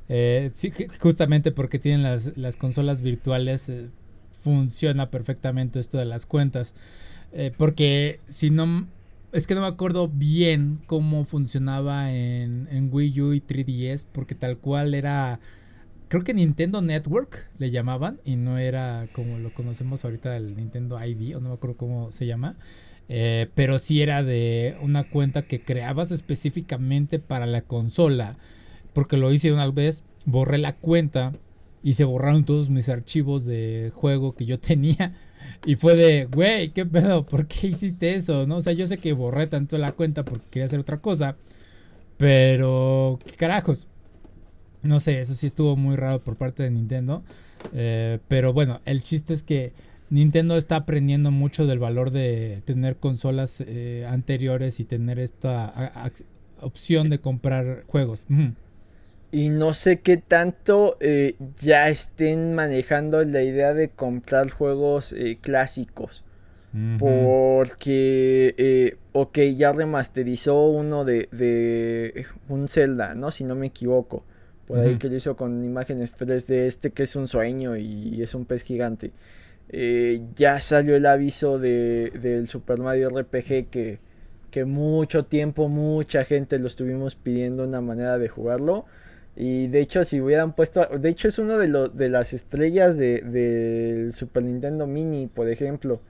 [0.09, 3.89] Eh, sí, justamente porque tienen las, las consolas virtuales, eh,
[4.31, 6.73] funciona perfectamente esto de las cuentas.
[7.33, 8.87] Eh, porque si no.
[9.31, 14.05] Es que no me acuerdo bien cómo funcionaba en, Wii U y 3DS.
[14.11, 15.39] Porque tal cual era.
[16.07, 18.19] Creo que Nintendo Network le llamaban.
[18.25, 21.37] Y no era como lo conocemos ahorita el Nintendo ID.
[21.37, 22.57] O no me acuerdo cómo se llama.
[23.07, 28.37] Eh, pero sí era de una cuenta que creabas específicamente para la consola.
[28.93, 30.03] Porque lo hice una vez.
[30.25, 31.33] Borré la cuenta.
[31.83, 35.15] Y se borraron todos mis archivos de juego que yo tenía.
[35.65, 37.25] Y fue de, güey, ¿qué pedo?
[37.25, 38.47] ¿Por qué hiciste eso?
[38.47, 38.57] ¿No?
[38.57, 41.35] O sea, yo sé que borré tanto la cuenta porque quería hacer otra cosa.
[42.17, 43.87] Pero, ¿qué carajos?
[44.81, 47.23] No sé, eso sí estuvo muy raro por parte de Nintendo.
[47.73, 49.73] Eh, pero bueno, el chiste es que
[50.09, 55.93] Nintendo está aprendiendo mucho del valor de tener consolas eh, anteriores y tener esta
[56.61, 58.25] opción de comprar juegos.
[59.31, 65.37] Y no sé qué tanto eh, ya estén manejando la idea de comprar juegos eh,
[65.39, 66.23] clásicos.
[66.99, 73.31] Porque, eh, ok, ya remasterizó uno de, de, un Zelda, ¿no?
[73.31, 74.23] Si no me equivoco.
[74.67, 78.21] Por ahí que lo hizo con imágenes 3 de este que es un sueño y
[78.21, 79.11] es un pez gigante.
[80.35, 83.97] ya salió el aviso de, del Super Mario RPG que,
[84.51, 88.85] que mucho tiempo, mucha gente lo estuvimos pidiendo una manera de jugarlo.
[89.41, 90.85] Y de hecho, si hubieran puesto.
[90.85, 95.49] De hecho, es uno de, los de las estrellas del de, Super Nintendo Mini, por
[95.49, 96.01] ejemplo.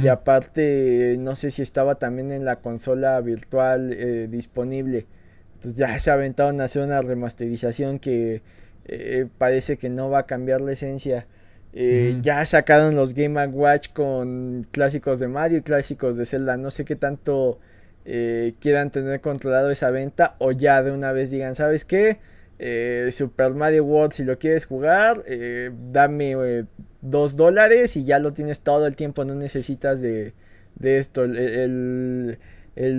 [0.00, 5.06] Y aparte, no sé si estaba también en la consola virtual eh, disponible.
[5.54, 8.42] Entonces ya se aventaron a hacer una remasterización que
[8.84, 11.26] eh, parece que no va a cambiar la esencia.
[11.72, 16.56] Eh, ya sacaron los Game Watch con clásicos de Mario y clásicos de Zelda.
[16.56, 17.58] No sé qué tanto
[18.04, 22.20] quieran tener controlado esa venta o ya de una vez digan, ¿sabes qué?
[22.64, 26.64] Eh, Super Mario World, si lo quieres jugar, eh, dame eh,
[27.00, 30.32] dos dólares y ya lo tienes todo el tiempo, no necesitas de,
[30.80, 31.24] esto.
[31.24, 32.38] El,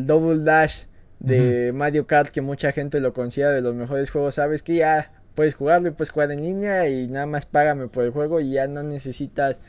[0.05, 0.83] Double Dash
[1.19, 5.13] de Mario Kart, que mucha gente lo considera de los mejores juegos, sabes que ya
[5.33, 8.51] puedes jugarlo y puedes jugar en línea y nada más págame por el juego y
[8.51, 9.61] ya no necesitas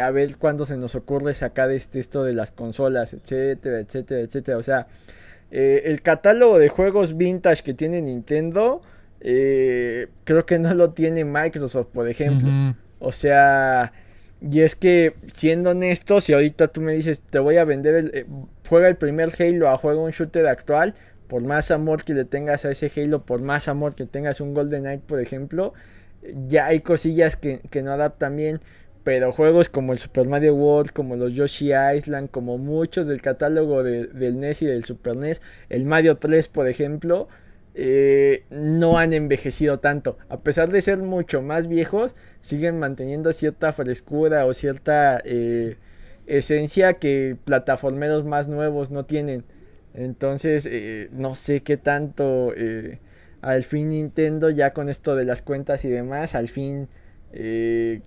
[0.00, 4.56] a ver cuándo se nos ocurre sacar este, esto de las consolas, etcétera, etcétera, etcétera.
[4.56, 4.86] O sea,
[5.50, 8.82] el catálogo de juegos vintage que tiene Nintendo
[9.20, 12.48] eh, creo que no lo tiene Microsoft, por ejemplo.
[12.98, 13.92] O sea,
[14.40, 18.10] y es que, siendo honesto, si ahorita tú me dices, te voy a vender, el,
[18.14, 18.26] eh,
[18.68, 20.94] juega el primer Halo a juega un shooter actual,
[21.26, 24.54] por más amor que le tengas a ese Halo, por más amor que tengas un
[24.54, 25.72] Golden Knight, por ejemplo,
[26.48, 28.60] ya hay cosillas que, no adaptan bien.
[29.04, 33.84] Pero juegos como el Super Mario World, como los Yoshi Island, como muchos del catálogo
[33.84, 37.28] del NES y del Super NES, el Mario 3, por ejemplo,
[37.78, 40.16] eh, no han envejecido tanto.
[40.30, 45.76] A pesar de ser mucho más viejos, siguen manteniendo cierta frescura o cierta eh,
[46.26, 49.44] esencia que plataformeros más nuevos no tienen.
[49.92, 52.52] Entonces, eh, no sé qué tanto
[53.42, 56.88] al fin Nintendo ya con esto de las cuentas y demás, al fin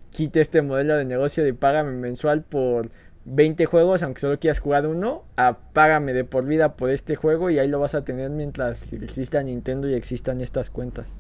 [0.10, 2.90] quite este modelo de negocio de págame mensual por
[3.26, 7.60] 20 juegos, aunque solo quieras jugar uno, apágame de por vida por este juego y
[7.60, 11.16] ahí lo vas a tener mientras exista Nintendo y existan estas cuentas.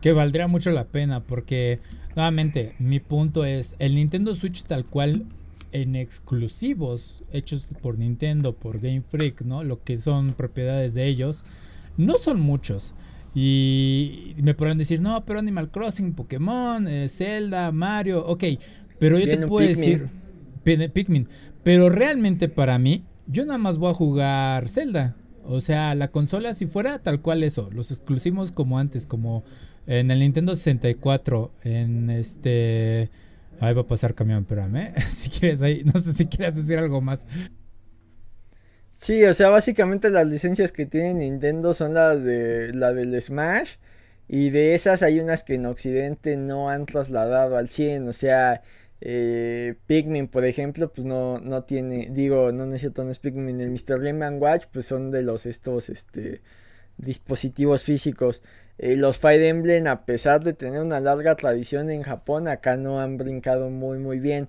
[0.00, 1.78] Que valdría mucho la pena porque,
[2.16, 5.26] nuevamente, mi punto es, el Nintendo Switch tal cual
[5.70, 9.62] en exclusivos hechos por Nintendo, por Game Freak, ¿no?
[9.64, 11.44] Lo que son propiedades de ellos,
[11.96, 12.94] no son muchos.
[13.34, 18.44] Y me podrán decir, no, pero Animal Crossing, Pokémon, eh, Zelda, Mario, ok.
[18.98, 20.08] Pero yo te puedo decir,
[20.62, 21.28] Pikmin.
[21.62, 25.16] Pero realmente para mí, yo nada más voy a jugar Zelda.
[25.44, 29.44] O sea, la consola si fuera tal cual eso, los exclusivos como antes, como
[29.86, 33.10] en el Nintendo 64, en este...
[33.60, 34.92] Ahí va a pasar camión, espérame.
[35.08, 37.26] Si quieres ahí, no sé si quieres decir algo más.
[38.92, 43.70] Sí, o sea, básicamente las licencias que tiene Nintendo son las de la del Smash
[44.28, 48.62] y de esas hay unas que en Occidente no han trasladado al 100, o sea,
[49.04, 53.18] eh, Pikmin, por ejemplo, pues no, no tiene, digo, no, no es cierto, no es
[53.18, 54.00] Pikmin, el Mr.
[54.00, 56.40] Game Watch, pues son de los estos, este,
[56.98, 58.42] dispositivos físicos.
[58.78, 63.00] Eh, los Fire Emblem, a pesar de tener una larga tradición en Japón, acá no
[63.00, 64.48] han brincado muy, muy bien.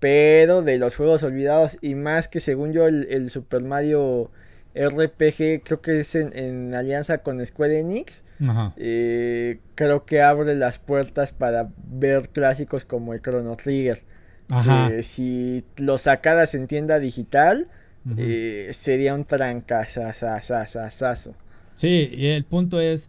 [0.00, 4.30] Pero de los juegos olvidados, y más que según yo, el, Super Mario
[4.74, 8.24] RPG, creo que es en, alianza con Square Enix,
[8.76, 14.02] eh, creo que abre las puertas para ver clásicos como el Chrono Trigger.
[15.02, 17.68] si lo sacaras en tienda digital,
[18.16, 21.34] eh, sería un trancazazazazazo.
[21.74, 23.08] Sí, y el punto es,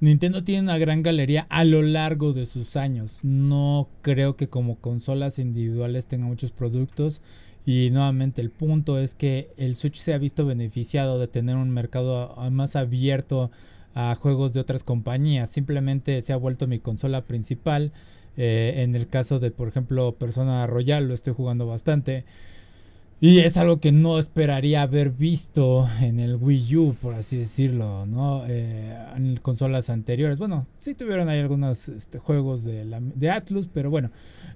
[0.00, 3.20] Nintendo tiene una gran galería a lo largo de sus años.
[3.22, 7.22] No creo que como consolas individuales tenga muchos productos.
[7.64, 11.70] Y nuevamente el punto es que el Switch se ha visto beneficiado de tener un
[11.70, 13.50] mercado más abierto
[13.94, 15.50] a juegos de otras compañías.
[15.50, 17.92] Simplemente se ha vuelto mi consola principal.
[18.36, 22.24] Eh, en el caso de, por ejemplo, Persona Royal, lo estoy jugando bastante.
[23.24, 28.04] Y es algo que no esperaría haber visto en el Wii U, por así decirlo,
[28.04, 28.42] ¿no?
[28.48, 30.40] Eh, en consolas anteriores.
[30.40, 34.10] Bueno, sí tuvieron ahí algunos este, juegos de, la, de Atlus, pero bueno,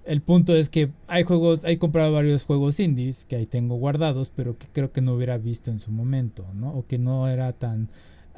[0.04, 4.32] el punto es que hay juegos, he comprado varios juegos indies que ahí tengo guardados,
[4.34, 6.70] pero que creo que no hubiera visto en su momento, ¿no?
[6.70, 7.88] O que no era tan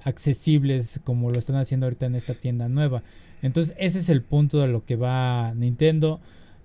[0.04, 3.02] accesibles como lo están haciendo ahorita en esta tienda nueva.
[3.40, 6.20] Entonces ese es el punto de lo que va Nintendo.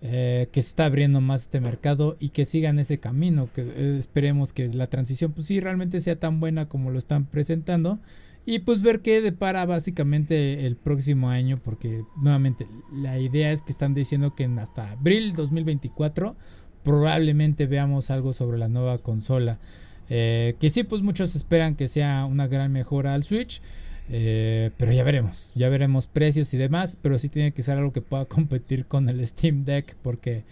[0.06, 3.95] Eh, que se está abriendo más este mercado y que sigan ese camino, que eh,
[3.97, 8.01] esperemos que la transición pues sí realmente sea tan buena como lo están presentando
[8.45, 13.72] y pues ver qué depara básicamente el próximo año porque nuevamente la idea es que
[13.72, 16.36] están diciendo que hasta abril 2024
[16.84, 19.58] probablemente veamos algo sobre la nueva consola.
[20.10, 23.62] Eh, que sí pues muchos esperan que sea una gran mejora al Switch
[24.10, 27.91] eh, pero ya veremos, ya veremos precios y demás, pero sí tiene que ser algo
[27.91, 30.43] que pueda competir con el Steam Deck porque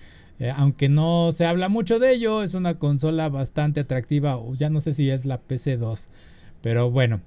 [0.41, 4.71] eh, aunque no se habla mucho de ello, es una consola bastante atractiva, o ya
[4.71, 6.07] no sé si es la PC2,
[6.63, 7.21] pero bueno.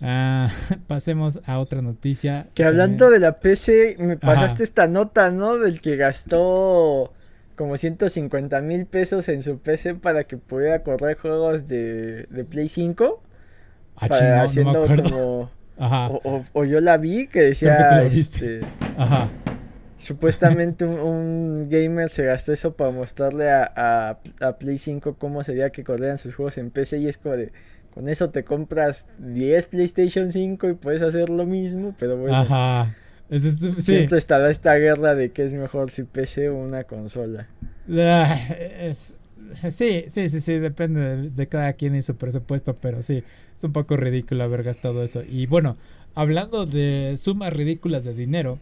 [0.00, 0.50] Ah,
[0.88, 2.48] pasemos a otra noticia.
[2.54, 5.58] Que hablando de la PC, me pasaste esta nota, ¿no?
[5.58, 7.12] Del que gastó
[7.54, 12.68] como 150 mil pesos en su PC para que pudiera correr juegos de, de Play
[12.68, 13.22] 5.
[13.96, 14.08] Ah,
[14.54, 15.50] no, me acuerdo.
[15.78, 16.10] Ajá.
[16.52, 18.02] O, yo la vi que decía.
[18.06, 18.60] Este,
[18.96, 19.28] Ajá.
[19.98, 25.84] Supuestamente un, gamer se gastó eso para mostrarle a, a, Play 5 cómo sería que
[25.84, 27.52] corrieran sus juegos en PC y es como de.
[27.94, 32.36] Con eso te compras 10 PlayStation 5 y puedes hacer lo mismo, pero bueno.
[32.36, 32.94] Ajá.
[33.78, 37.48] Siempre estará esta guerra de qué es mejor si PC o una consola.
[37.90, 38.38] Ah,
[38.80, 39.16] es,
[39.70, 43.22] Sí, sí, sí, sí, depende de, cada quien y su presupuesto, pero sí,
[43.54, 45.22] es un poco ridículo haber gastado eso.
[45.28, 45.76] Y bueno,
[46.14, 48.58] hablando de sumas ridículas de dinero,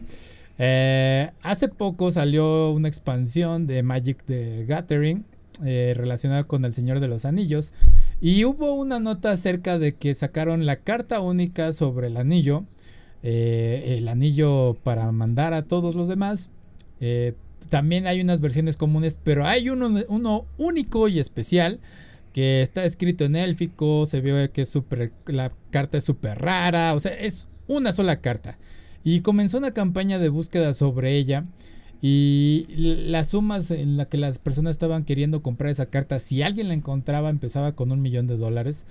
[0.57, 5.25] eh, hace poco salió una expansión de Magic the Gathering
[5.63, 7.73] eh, relacionada con el Señor de los Anillos
[8.21, 12.63] y hubo una nota acerca de que sacaron la carta única sobre el anillo,
[13.23, 16.49] eh, el anillo para mandar a todos los demás.
[17.69, 21.79] También hay unas versiones comunes, pero hay uno, uno único y especial
[22.33, 26.93] que está escrito en élfico, se ve que es super, la carta es súper rara,
[26.93, 28.57] o sea, es una sola carta.
[29.05, 31.45] Y comenzó una campaña de búsqueda sobre ella.
[32.01, 36.67] Y las sumas en las que las personas estaban queriendo comprar esa carta, si alguien
[36.67, 38.85] la encontraba, empezaba con un millón de dólares.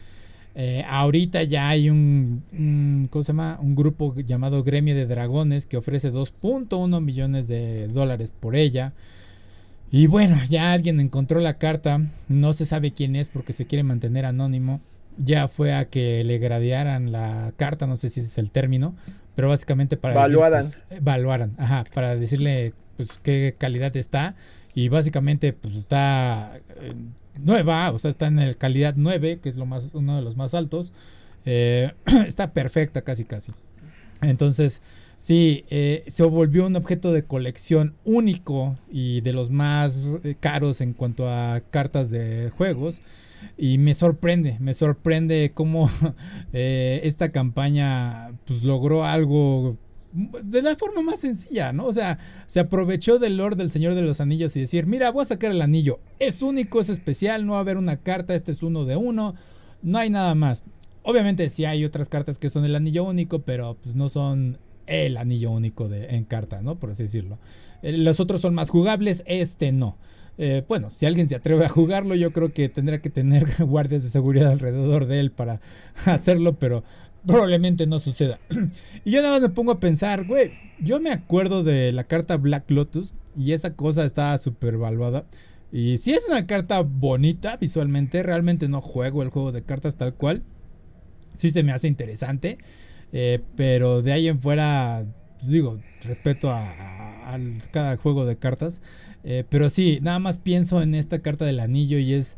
[0.57, 3.59] Eh, ahorita ya hay un, ¿cómo se llama?
[3.61, 8.93] un grupo llamado Gremio de Dragones que ofrece 2.1 millones de dólares por ella.
[9.91, 13.83] Y bueno, ya alguien encontró la carta, no se sabe quién es porque se quiere
[13.83, 14.81] mantener anónimo.
[15.17, 18.97] Ya fue a que le gradearan la carta, no sé si ese es el término,
[19.37, 24.35] pero básicamente para evaluaran, evaluaran, ajá, para decirle pues qué calidad está
[24.75, 26.53] y básicamente pues está
[27.39, 30.37] nueva, o sea, está en el calidad 9, que es lo más, uno de los
[30.37, 30.93] más altos.
[31.45, 31.93] Eh,
[32.27, 33.53] está perfecta casi casi.
[34.23, 34.81] Entonces
[35.17, 40.81] Sí, eh, se volvió un objeto de colección único y de los más eh, caros
[40.81, 43.01] en cuanto a cartas de juegos.
[43.57, 45.91] Y me sorprende, me sorprende cómo
[46.53, 49.79] esta campaña pues, logró algo
[50.15, 51.87] de la forma más sencilla, ¿no?
[51.87, 55.23] O sea, se aprovechó del lore del Señor de los Anillos y decir, mira, voy
[55.23, 55.99] a sacar el anillo.
[56.21, 59.35] Es único, es especial, no va a haber una carta, este es uno de uno,
[59.83, 60.63] no hay nada más.
[61.03, 65.17] Obviamente sí hay otras cartas que son el anillo único, pero pues no son el
[65.17, 66.79] anillo único de, en carta, ¿no?
[66.79, 67.39] Por así decirlo.
[67.83, 69.99] Eh, los otros son más jugables, este no.
[70.37, 74.03] Eh, bueno, si alguien se atreve a jugarlo, yo creo que tendrá que tener guardias
[74.03, 75.61] de seguridad alrededor de él para
[76.07, 76.85] hacerlo, pero
[77.27, 78.39] probablemente no suceda.
[79.05, 82.37] y yo nada más me pongo a pensar, güey, yo me acuerdo de la carta
[82.37, 85.27] Black Lotus y esa cosa estaba súper valuada.
[85.73, 90.15] Y si es una carta bonita visualmente, realmente no juego el juego de cartas tal
[90.15, 90.45] cual.
[91.35, 92.59] Sí se me hace interesante.
[93.13, 95.05] Eh, pero de ahí en fuera,
[95.39, 97.37] pues digo, respeto a,
[97.73, 98.83] cada juego de cartas.
[99.25, 102.37] Eh, pero sí, nada más pienso en esta carta del anillo y es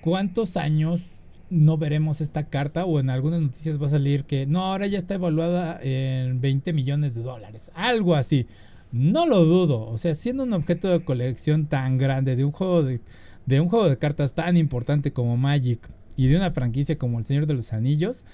[0.00, 4.62] cuántos años no veremos esta carta o en algunas noticias va a salir que no,
[4.62, 7.70] ahora ya está evaluada en 20 millones de dólares.
[7.74, 8.46] Algo así.
[8.92, 9.88] No lo dudo.
[9.88, 13.00] O sea, siendo un objeto de colección tan grande de un juego de,
[13.46, 17.26] de un juego de cartas tan importante como Magic y de una franquicia como El
[17.26, 18.24] Señor de los Anillos,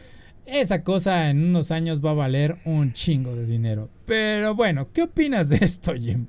[0.46, 3.90] esa cosa en unos años va a valer un chingo de dinero.
[4.04, 6.26] Pero bueno, ¿qué opinas de esto, Jim?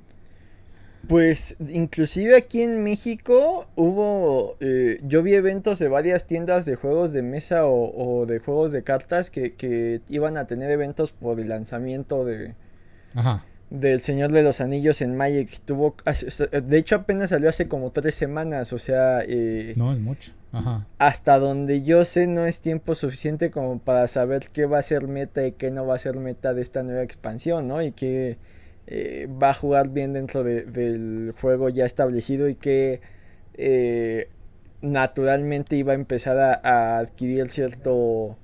[1.08, 7.12] Pues inclusive aquí en México hubo, eh, yo vi eventos de varias tiendas de juegos
[7.12, 12.24] de mesa o, de juegos de cartas que, iban a tener eventos por el lanzamiento
[12.24, 12.56] de
[13.74, 15.60] del Señor de los Anillos en Magic.
[15.66, 15.96] Tuvo,
[16.52, 19.24] de hecho apenas salió hace como tres semanas, o sea...
[19.28, 20.32] Eh, no es mucho.
[20.52, 20.86] Ajá.
[21.00, 25.08] Hasta donde yo sé no es tiempo suficiente como para saber qué va a ser
[25.08, 27.82] meta y qué no va a ser meta de esta nueva expansión, ¿no?
[27.82, 28.38] Y qué
[28.86, 33.02] eh, va a jugar bien dentro del juego ya establecido y que
[33.54, 34.30] eh,
[34.82, 38.38] naturalmente iba a empezar a, adquirir cierto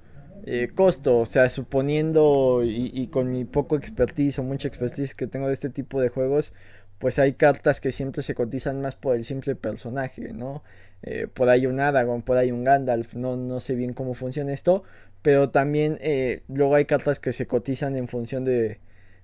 [0.45, 1.19] eh, costo.
[1.19, 5.69] O sea, suponiendo y, con mi poco expertise o mucha expertise que tengo de este
[5.69, 6.53] tipo de juegos,
[6.99, 10.63] pues hay cartas que siempre se cotizan más por el simple personaje, ¿no?
[11.33, 14.83] por ahí un Aragorn, por ahí un Gandalf, no, no sé bien cómo funciona esto,
[15.21, 15.97] pero también
[16.49, 18.81] luego hay cartas que se cotizan en función de,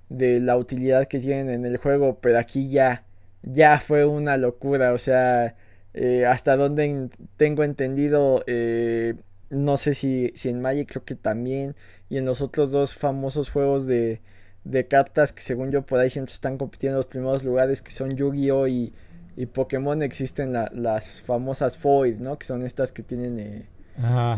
[0.09, 3.05] de la utilidad que tienen en el juego, pero aquí ya,
[3.43, 5.55] ya fue una locura, o sea,
[5.93, 9.15] eh, hasta donde tengo entendido, eh,
[9.49, 11.75] no sé si, si en Magic creo que también,
[12.09, 14.21] y en los otros dos famosos juegos de,
[14.63, 17.91] de cartas que según yo por ahí siempre están compitiendo en los primeros lugares, que
[17.91, 18.67] son Yu-Gi-Oh!
[18.67, 18.93] Y,
[19.37, 22.37] y Pokémon, existen las famosas Foil, ¿no?
[22.37, 23.65] Que son estas que tienen eh,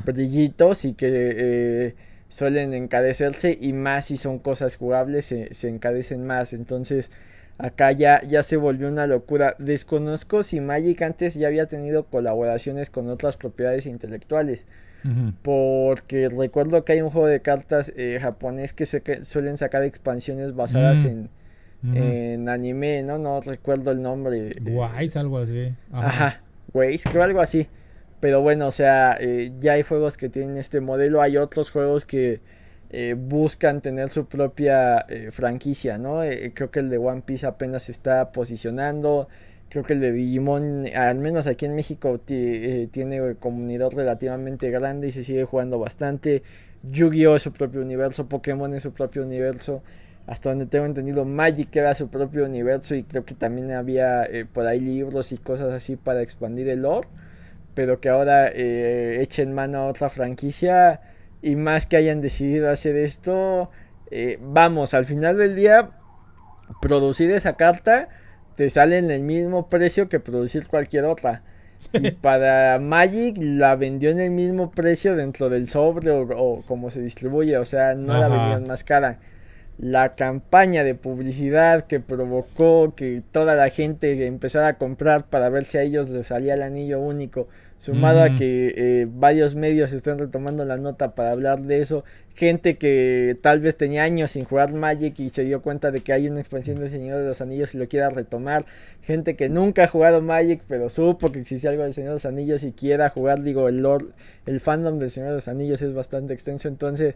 [0.05, 1.95] brillitos y que
[2.29, 6.53] suelen encarecerse y más si son cosas jugables se, se encarecen más.
[6.53, 7.11] Entonces
[7.57, 9.55] acá ya, ya se volvió una locura.
[9.59, 14.65] Desconozco si Magic antes ya había tenido colaboraciones con otras propiedades intelectuales.
[15.41, 20.53] Porque recuerdo que hay un juego de cartas eh, japonés que, se, suelen sacar expansiones
[20.53, 21.07] basadas mm.
[21.07, 21.29] en,
[21.95, 23.17] en anime, ¿no?
[23.17, 24.51] No recuerdo el nombre.
[24.65, 25.73] Wise, algo así.
[25.93, 26.41] Ajá,
[26.73, 27.69] Wise, creo algo así.
[28.19, 32.05] Pero bueno, o sea, eh, ya hay juegos que tienen este modelo, hay otros juegos
[32.05, 32.41] que
[32.89, 36.21] eh, buscan tener su propia eh, franquicia, ¿no?
[36.53, 39.27] creo que el de One Piece apenas se está posicionando,
[39.69, 45.11] creo que el de Digimon, al menos aquí en México, tiene comunidad relativamente grande y
[45.11, 46.43] se sigue jugando bastante.
[46.83, 49.83] Yu-Gi-Oh es su propio universo, Pokémon es su propio universo.
[50.25, 54.67] Hasta donde tengo entendido, Magic era su propio universo y creo que también había por
[54.67, 57.07] ahí libros y cosas así para expandir el lore
[57.77, 60.99] pero que ahora eh, echen mano a otra franquicia
[61.43, 63.69] y más que hayan decidido hacer esto,
[64.09, 65.91] eh, vamos, al final del día,
[66.81, 68.09] producir esa carta
[68.55, 71.43] te sale en el mismo precio que producir cualquier otra.
[71.93, 76.99] Y para Magic la vendió en el mismo precio dentro del sobre o, como se
[76.99, 79.19] distribuye, o sea, no la vendían más cara.
[79.77, 85.65] La campaña de publicidad que provocó que toda la gente empezara a comprar para ver
[85.65, 87.47] si a ellos les salía el anillo único,
[87.77, 92.03] sumado a que eh, varios medios están retomando la nota para hablar de eso,
[92.33, 96.13] gente que tal vez tenía años sin jugar Magic y se dio cuenta de que
[96.13, 98.65] hay una expansión del Señor de los Anillos y lo quiera retomar,
[99.01, 102.25] gente que nunca ha jugado Magic pero supo que existía algo del Señor de los
[102.25, 104.13] Anillos y quiera jugar, digo, el Lord,
[104.45, 107.15] el fandom del Señor de los Anillos es bastante extenso, entonces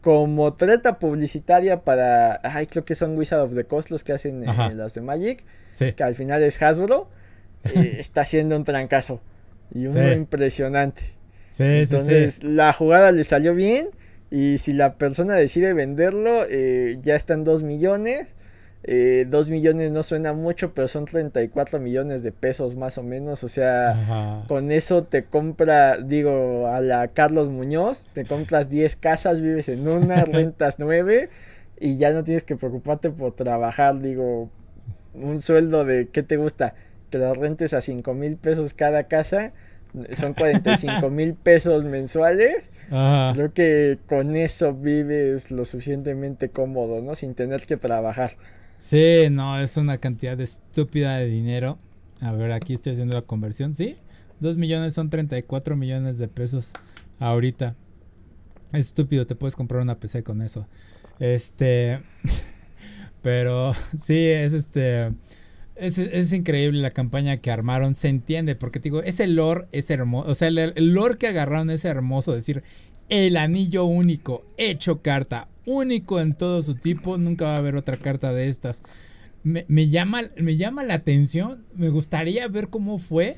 [0.00, 2.40] como treta publicitaria para.
[2.42, 5.44] Ay, creo que son Wizard of the Coast los que hacen eh, las de Magic.
[5.78, 7.08] Que al final es Hasbro.
[7.64, 9.22] Eh, está haciendo un trancazo.
[9.72, 11.02] Y uno impresionante.
[11.46, 13.90] Sí, Entonces, la jugada le salió bien.
[14.30, 18.26] Y si la persona decide venderlo, eh, ya están 2 millones.
[18.82, 23.44] Eh, 2 millones no suena mucho, pero son 34 millones de pesos más o menos.
[23.44, 29.40] O sea, con eso te compra, digo, a la Carlos Muñoz, te compras 10 casas,
[29.40, 31.30] vives en una, rentas 9
[31.80, 34.00] y ya no tienes que preocuparte por trabajar.
[34.00, 34.50] Digo,
[35.14, 36.74] un sueldo de, ¿qué te gusta?
[37.14, 39.52] Que lo rentes a 5 mil pesos cada casa,
[40.10, 42.64] son 45 mil pesos mensuales.
[42.88, 47.14] Creo que con eso vives lo suficientemente cómodo, ¿no?
[47.14, 48.32] Sin tener que trabajar.
[48.76, 51.78] Sí, no, es una cantidad estúpida de dinero.
[52.20, 53.74] A ver, aquí estoy haciendo la conversión.
[53.74, 53.96] Sí,
[54.40, 56.72] 2 millones son 34 millones de pesos
[57.20, 57.76] ahorita.
[58.72, 60.66] Es estúpido, te puedes comprar una PC con eso.
[61.20, 62.02] Este.
[63.22, 65.12] pero sí, es este.
[65.76, 70.30] Es, increíble la campaña que armaron, se entiende, porque te digo, ese lore es hermoso,
[70.30, 72.62] o sea, el, el lore que agarraron es hermoso, decir,
[73.08, 77.96] el anillo único, hecho carta, único en todo su tipo, nunca va a haber otra
[77.96, 78.82] carta de estas.
[79.42, 83.36] Me, llama, me llama la atención, me gustaría ver cómo fue,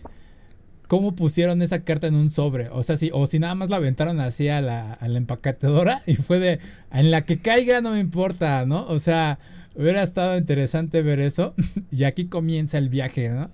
[0.86, 3.78] cómo pusieron esa carta en un sobre, o sea, si, o si nada más la
[3.78, 6.60] aventaron así a la, a la empacatadora y fue de,
[6.92, 8.86] en la que caiga no me importa, ¿no?
[8.86, 9.40] O sea,
[9.76, 11.54] hubiera estado interesante ver eso
[11.90, 13.50] y aquí comienza el viaje, ¿no?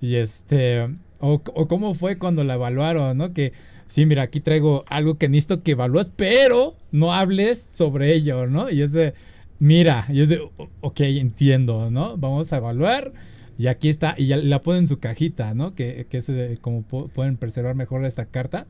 [0.00, 0.82] Y este,
[1.20, 3.32] o, o cómo fue cuando la evaluaron, ¿no?
[3.32, 3.52] Que
[3.86, 8.70] sí, mira, aquí traigo algo que necesito que evalúes, pero no hables sobre ello, ¿no?
[8.70, 9.14] Y es de,
[9.58, 10.40] mira, y es de,
[10.80, 12.16] ok, entiendo, ¿no?
[12.16, 13.12] Vamos a evaluar.
[13.58, 15.74] Y aquí está, y ya la ponen en su cajita, ¿no?
[15.74, 18.66] Que, que es como pueden preservar mejor esta carta.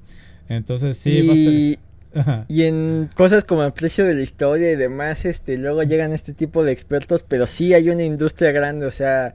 [0.48, 1.78] Entonces, sí, y,
[2.48, 6.32] y en cosas como el precio de la historia y demás, este, luego llegan este
[6.32, 9.34] tipo de expertos, pero sí hay una industria grande, o sea,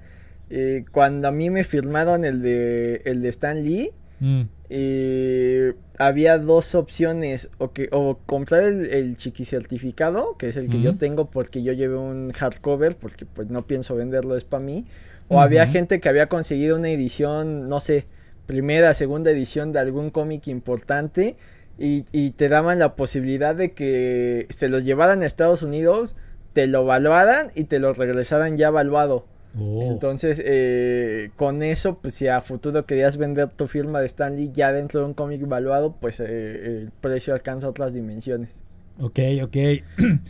[0.49, 4.41] eh, cuando a mí me firmaron el de, el de Stan Lee, mm.
[4.73, 10.81] Eh, había dos opciones, o, que, o comprar el, el certificado, que es el que
[10.81, 14.85] yo tengo porque yo llevé un hardcover, porque pues no pienso venderlo, es para mí.
[15.27, 18.05] O había gente que había conseguido una edición, no sé,
[18.45, 21.35] primera, segunda edición de algún cómic importante
[21.77, 26.15] y, y, te daban la posibilidad de que se lo llevaran a Estados Unidos,
[26.53, 29.25] te lo evaluaran y te lo regresaran ya evaluado.
[29.59, 29.83] Oh.
[29.83, 34.71] Entonces, eh, con eso, pues si a futuro querías vender tu firma de Stanley ya
[34.71, 36.25] dentro de un cómic evaluado, pues eh,
[36.65, 38.59] el precio alcanza otras dimensiones.
[38.99, 39.57] Ok, ok.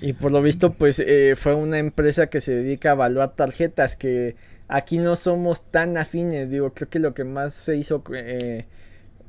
[0.02, 3.96] Y por lo visto, pues eh, fue una empresa que se dedica a evaluar tarjetas,
[3.96, 4.36] que
[4.68, 6.50] aquí no somos tan afines.
[6.50, 8.04] Digo, creo que lo que más se hizo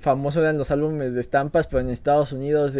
[0.02, 2.76] famoso eran los álbumes de estampas, pero en Estados Unidos...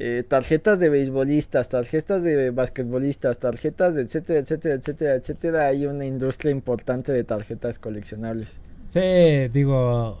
[0.00, 5.66] Eh, tarjetas de beisbolistas, tarjetas de basquetbolistas, tarjetas de etcétera, etcétera, etcétera, etcétera.
[5.66, 8.60] Hay una industria importante de tarjetas coleccionables.
[8.86, 10.16] Sí, digo,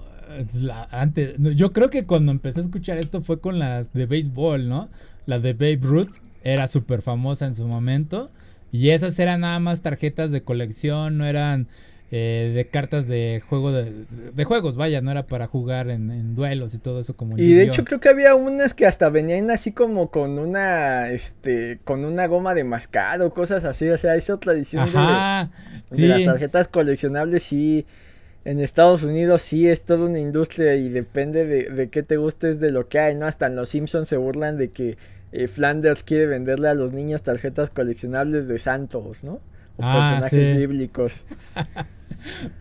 [0.90, 4.88] antes, yo creo que cuando empecé a escuchar esto fue con las de béisbol, ¿no?
[5.26, 8.32] La de Babe Ruth era súper famosa en su momento.
[8.72, 11.68] Y esas eran nada más tarjetas de colección, no eran
[12.10, 16.78] eh, de cartas de juego de, juegos, vaya, no era para jugar en, duelos y
[16.78, 20.10] todo eso como Y de hecho creo que había unas que hasta venían así como
[20.10, 26.06] con una este con una goma de mascado, cosas así, o sea, esa tradición de,
[26.08, 27.84] las tarjetas coleccionables sí
[28.46, 32.58] en Estados Unidos sí es toda una industria y depende de, de qué te gustes
[32.58, 33.26] de lo que hay, ¿no?
[33.26, 34.96] Hasta en los Simpsons se burlan de que
[35.32, 39.40] eh, Flanders quiere venderle a los niños tarjetas coleccionables de santos, ¿no?
[39.76, 41.26] O ah, personajes bíblicos.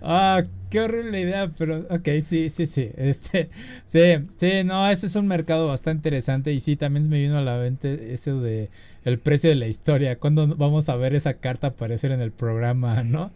[0.01, 2.89] ah, qué horrible idea, pero ok, sí, sí, sí.
[2.97, 3.49] Este,
[3.85, 3.99] sí,
[4.35, 7.57] sí, no, ese es un mercado bastante interesante y sí, también me vino a la
[7.57, 8.69] mente eso de
[9.03, 10.19] el precio de la historia.
[10.19, 13.31] ¿Cuándo vamos a ver esa carta aparecer en el programa, no?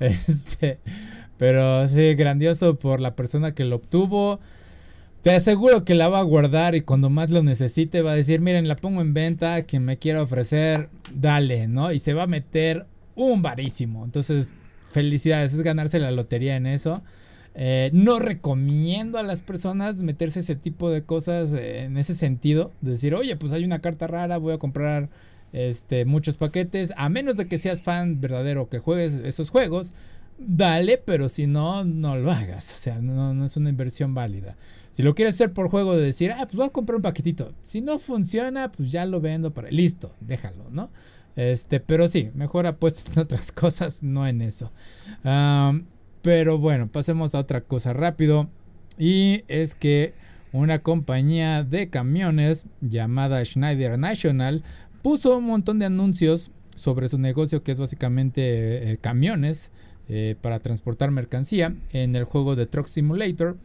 [0.00, 0.78] Este,
[1.38, 4.40] pero sí, grandioso por la persona que lo obtuvo.
[5.22, 8.40] Te aseguro que la va a guardar y cuando más lo necesite va a decir,
[8.40, 11.90] miren, la pongo en venta, quien me quiera ofrecer, dale, ¿no?
[11.90, 14.04] Y se va a meter un varísimo.
[14.04, 14.52] Entonces,
[14.96, 17.02] felicidades, es ganarse la lotería en eso.
[17.54, 22.72] Eh, no recomiendo a las personas meterse ese tipo de cosas eh, en ese sentido.
[22.80, 25.10] Decir, oye, pues hay una carta rara, voy a comprar
[25.52, 26.94] este, muchos paquetes.
[26.96, 29.92] A menos de que seas fan verdadero que juegues esos juegos,
[30.38, 32.74] dale, pero si no, no lo hagas.
[32.78, 34.56] O sea, no, no es una inversión válida.
[34.90, 37.52] Si lo quieres hacer por juego de decir, ah, pues voy a comprar un paquetito.
[37.62, 39.70] Si no funciona, pues ya lo vendo para.
[39.70, 40.88] Listo, déjalo, ¿no?
[41.36, 44.72] Este, pero sí, mejor apuesta en otras cosas, no en eso.
[46.22, 48.48] pero bueno, pasemos a otra cosa rápido.
[48.98, 50.14] Y es que
[50.52, 54.62] una compañía de camiones llamada Schneider National
[55.02, 59.70] puso un montón de anuncios sobre su negocio que es básicamente eh, camiones
[60.08, 63.56] eh, para transportar mercancía en el juego de Truck Simulator.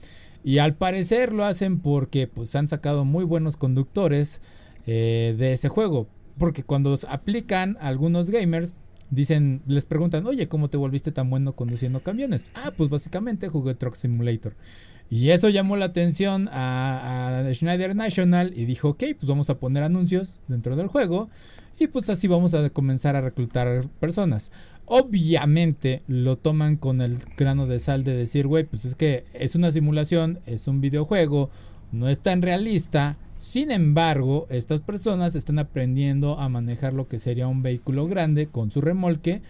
[0.43, 4.41] Y al parecer lo hacen porque pues han sacado muy buenos conductores
[4.87, 6.07] eh, de ese juego.
[6.41, 8.73] Porque cuando aplican algunos gamers,
[9.11, 12.45] dicen, les preguntan, oye, ¿cómo te volviste tan bueno conduciendo camiones?
[12.55, 14.55] Ah, pues básicamente jugué Truck Simulator.
[15.07, 19.83] Y eso llamó la atención a, Schneider National y dijo, ok, pues vamos a poner
[19.83, 21.29] anuncios dentro del juego
[21.77, 24.51] y pues así vamos a comenzar a reclutar personas.
[24.87, 29.53] Obviamente lo toman con el grano de sal de decir, güey, pues es que es
[29.53, 31.51] una simulación, es un videojuego,
[31.91, 33.17] no es tan realista.
[33.35, 38.71] Sin embargo, estas personas están aprendiendo a manejar lo que sería un vehículo grande con
[38.71, 39.41] su remolque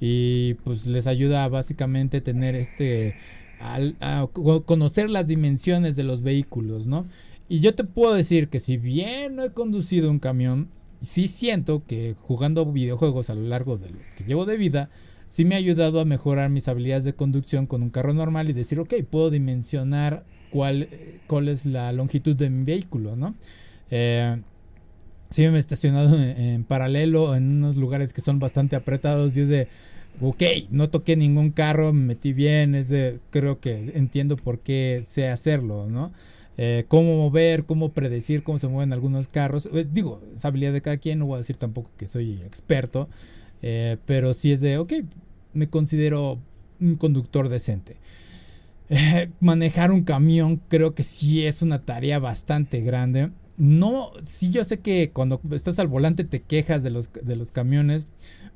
[0.00, 3.16] y pues les ayuda básicamente tener este
[3.60, 4.28] a
[4.66, 7.06] conocer las dimensiones de los vehículos, ¿no?
[7.48, 10.68] Y yo te puedo decir que si bien no he conducido un camión,
[11.00, 14.90] sí siento que jugando videojuegos a lo largo de lo que llevo de vida,
[15.26, 18.52] sí me ha ayudado a mejorar mis habilidades de conducción con un carro normal y
[18.52, 20.88] decir, ok, puedo dimensionar cuál,
[21.26, 23.34] cuál es la longitud de mi vehículo, ¿no?
[23.90, 24.36] Eh,
[25.30, 29.48] sí me he estacionado en, paralelo en unos lugares que son bastante apretados y es
[29.48, 29.68] de,
[30.20, 35.04] ok, no toqué ningún carro, me metí bien, es de, creo que entiendo por qué
[35.06, 36.12] sé hacerlo, ¿no?
[36.60, 39.68] Eh, cómo mover, cómo predecir cómo se mueven algunos carros.
[39.72, 43.08] Eh, digo, es habilidad de cada quien, no voy a decir tampoco que soy experto,
[43.62, 44.92] eh, pero sí es de, ok,
[45.52, 46.40] me considero
[46.80, 47.96] un conductor decente.
[49.40, 53.30] manejar un camión creo que sí es una tarea bastante grande.
[53.56, 57.50] No, sí yo sé que cuando estás al volante te quejas de los, de los
[57.50, 58.06] camiones,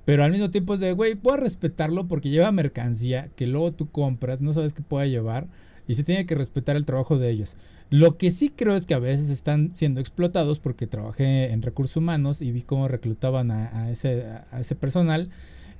[0.04, 3.90] pero al mismo tiempo es de, güey, puedo respetarlo porque lleva mercancía que luego tú
[3.90, 5.48] compras, no sabes qué pueda llevar
[5.88, 7.56] y se tiene que respetar el trabajo de ellos.
[7.90, 11.96] Lo que sí creo es que a veces están siendo explotados porque trabajé en recursos
[11.96, 15.28] humanos y vi cómo reclutaban a, ese, a ese personal.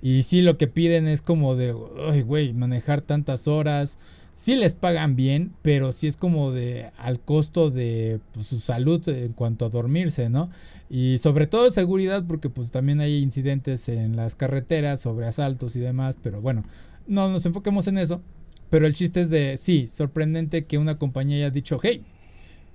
[0.02, 3.98] Y sí lo que piden es como de, güey, manejar tantas horas.
[4.32, 9.06] Sí les pagan bien, pero sí es como de al costo de pues, su salud
[9.08, 10.48] en cuanto a dormirse, ¿no?
[10.88, 15.80] Y sobre todo seguridad, porque pues también hay incidentes en las carreteras sobre asaltos y
[15.80, 16.64] demás, pero bueno,
[17.06, 18.22] no nos enfoquemos en eso.
[18.70, 22.02] Pero el chiste es de, sí, sorprendente que una compañía haya dicho, hey,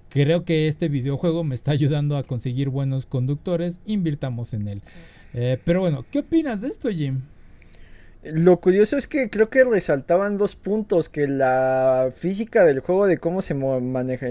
[0.09, 4.81] creo que este videojuego me está ayudando a conseguir buenos conductores, invirtamos en él.
[5.33, 7.21] Eh, pero bueno, ¿qué opinas de esto, Jim?
[8.33, 13.17] Lo curioso es que creo que resaltaban dos puntos, que la física del juego de
[13.17, 14.27] cómo se maneja,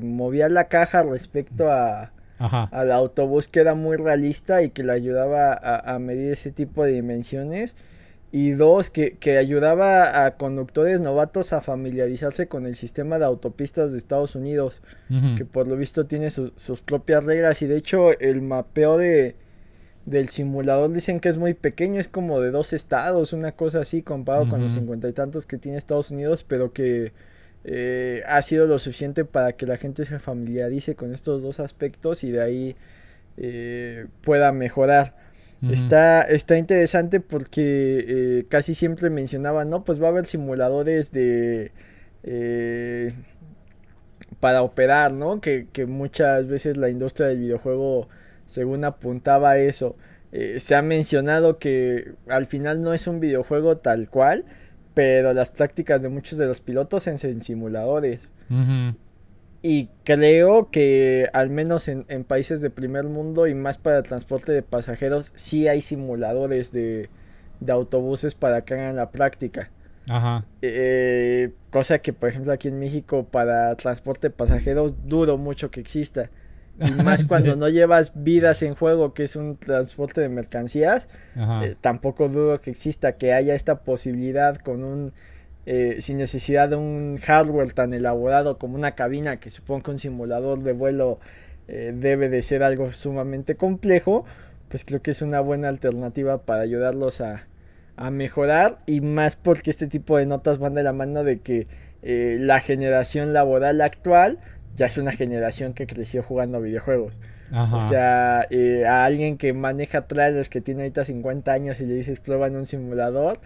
[0.00, 5.98] movía la caja respecto a, al autobús queda muy realista y que le ayudaba a,
[5.98, 7.76] medir ese tipo de dimensiones.
[8.32, 13.98] Y dos, que, ayudaba a conductores novatos a familiarizarse con el sistema de autopistas de
[13.98, 14.82] Estados Unidos,
[15.36, 17.62] que por lo visto tiene sus, propias reglas.
[17.62, 19.36] Y de hecho el mapeo de,
[20.06, 24.02] del simulador dicen que es muy pequeño, es como de dos estados, una cosa así,
[24.02, 27.12] comparado con los cincuenta y tantos que tiene Estados Unidos, pero que
[27.64, 32.22] eh, ha sido lo suficiente para que la gente se familiarice con estos dos aspectos
[32.22, 32.76] y de ahí
[33.36, 35.16] eh, pueda mejorar.
[35.68, 41.72] está, está interesante porque eh, casi siempre mencionaba, no, pues va a haber simuladores de...
[44.38, 45.40] para operar, ¿no?
[45.40, 48.08] Que, que, muchas veces la industria del videojuego,
[48.46, 49.96] según apuntaba eso,
[50.58, 54.44] se ha mencionado que al final no es un videojuego tal cual,
[54.96, 58.32] pero las prácticas de muchos de los pilotos en, simuladores.
[59.60, 64.52] Y creo que al menos en, países de primer mundo y más para el transporte
[64.52, 67.10] de pasajeros, sí hay simuladores de,
[67.68, 69.70] autobuses para que hagan la práctica.
[70.08, 70.46] Ajá.
[70.62, 75.80] Eh, cosa que, por ejemplo, aquí en México para transporte de pasajeros dudo mucho que
[75.80, 76.30] exista.
[76.78, 81.08] Y más cuando no llevas vidas en juego, que es un transporte de mercancías,
[81.62, 85.12] eh, tampoco dudo que exista, que haya esta posibilidad con un,
[85.64, 89.98] eh, sin necesidad de un hardware tan elaborado como una cabina, que supongo que un
[89.98, 91.18] simulador de vuelo
[91.68, 94.24] eh, debe de ser algo sumamente complejo,
[94.68, 97.46] pues creo que es una buena alternativa para ayudarlos a,
[97.96, 98.80] a mejorar.
[98.84, 101.66] Y más porque este tipo de notas van de la mano de que
[102.08, 104.38] la generación laboral actual
[104.76, 107.18] ya es una generación que creció jugando videojuegos.
[107.72, 111.94] O sea, eh, a alguien que maneja trailers que tiene ahorita 50 años y le
[111.94, 113.40] dices prueba en un simulador,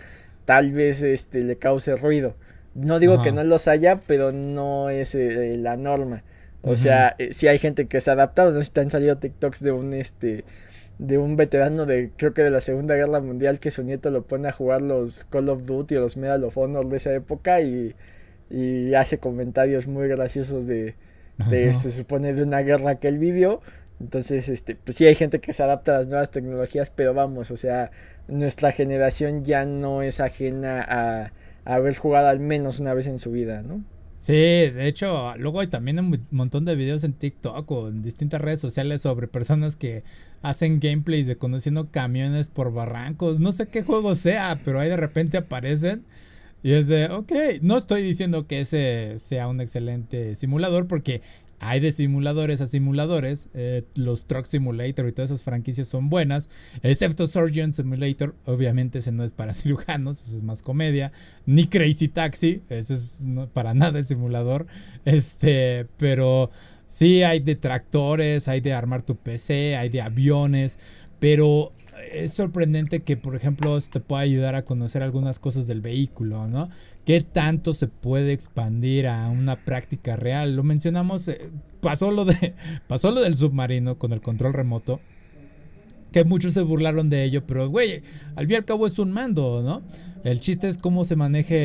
[0.44, 2.34] tal vez este le cause ruido.
[2.74, 6.24] No digo que no los haya, pero no es eh, la norma.
[6.62, 9.16] O sea, eh, si hay gente que se ha adaptado, no sé si han salido
[9.16, 10.44] TikToks de un este
[10.98, 14.22] de un veterano de creo que de la Segunda Guerra Mundial que su nieto lo
[14.22, 17.62] pone a jugar los Call of Duty o los Medal of Honor de esa época
[17.62, 17.94] y,
[18.50, 20.94] y hace comentarios muy graciosos de,
[21.48, 23.60] se supone de una guerra que él vivió.
[24.00, 27.50] Entonces, este, pues sí hay gente que se adapta a las nuevas tecnologías, pero vamos,
[27.50, 27.90] o sea,
[28.28, 31.32] nuestra generación ya no es ajena a,
[31.66, 33.84] haber jugado al menos una vez en su vida, ¿no?
[34.16, 38.40] Sí, de hecho, luego hay también un montón de videos en TikTok o en distintas
[38.40, 40.02] redes sociales sobre personas que
[40.42, 43.40] hacen gameplays de conduciendo camiones por barrancos.
[43.40, 46.04] No sé qué juego sea, pero ahí de repente aparecen.
[46.62, 47.32] Y es de, ok,
[47.62, 51.22] no estoy diciendo que ese sea un excelente simulador porque
[51.62, 53.50] hay de simuladores a simuladores.
[53.52, 56.48] Eh, los Truck Simulator y todas esas franquicias son buenas.
[56.82, 58.34] Excepto Surgeon Simulator.
[58.46, 60.22] Obviamente ese no es para cirujanos.
[60.22, 61.12] Ese es más comedia.
[61.44, 62.62] Ni Crazy Taxi.
[62.70, 64.66] Ese es para nada de simulador.
[65.04, 65.86] Este.
[65.98, 66.50] Pero
[66.86, 68.48] sí hay de tractores.
[68.48, 69.76] Hay de armar tu PC.
[69.76, 70.78] Hay de aviones.
[71.18, 71.74] Pero
[72.12, 76.48] es sorprendente que, por ejemplo, esto te pueda ayudar a conocer algunas cosas del vehículo,
[76.48, 76.68] ¿no?
[77.04, 80.56] ¿Qué tanto se puede expandir a una práctica real?
[80.56, 82.54] Lo mencionamos, eh, pasó, lo de,
[82.88, 85.00] pasó lo del submarino con el control remoto,
[86.12, 88.02] que muchos se burlaron de ello, pero, güey,
[88.36, 89.82] al fin y al cabo es un mando, ¿no?
[90.24, 91.56] El chiste es cómo se maneje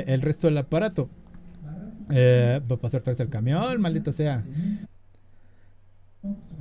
[0.00, 1.08] eh, el resto del aparato.
[2.10, 4.44] Eh, va a pasar atrás el camión, maldita sea.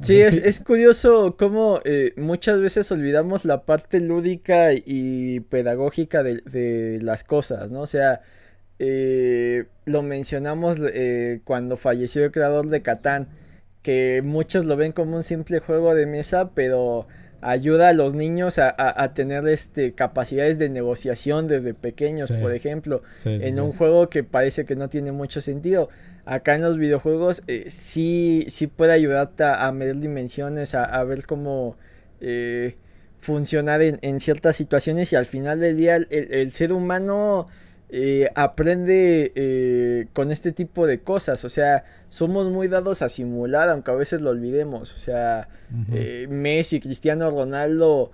[0.01, 6.99] Sí, es, es, curioso cómo eh, muchas veces olvidamos la parte lúdica y pedagógica de,
[7.01, 7.82] las cosas, ¿no?
[7.82, 8.22] O sea,
[8.80, 13.30] eh, lo mencionamos eh, cuando falleció el creador de Catán,
[13.82, 17.07] que muchos lo ven como un simple juego de mesa, pero
[17.43, 23.59] ayuda a los niños a, tener este, capacidades de negociación desde pequeños, por ejemplo, en
[23.59, 25.89] un juego que parece que no tiene mucho sentido.
[26.25, 31.75] Acá en los videojuegos eh, sí, sí puede ayudarte a, medir dimensiones, a, ver cómo
[32.21, 32.77] eh,
[33.19, 37.47] funcionar en, ciertas situaciones y al final del día el ser humano
[37.95, 41.45] eh, aprende eh, con este tipo de cosas.
[41.45, 44.91] O sea, somos muy dados a simular, aunque a veces lo olvidemos.
[44.91, 45.47] O sea,
[45.91, 48.11] eh, Messi, Cristiano Ronaldo,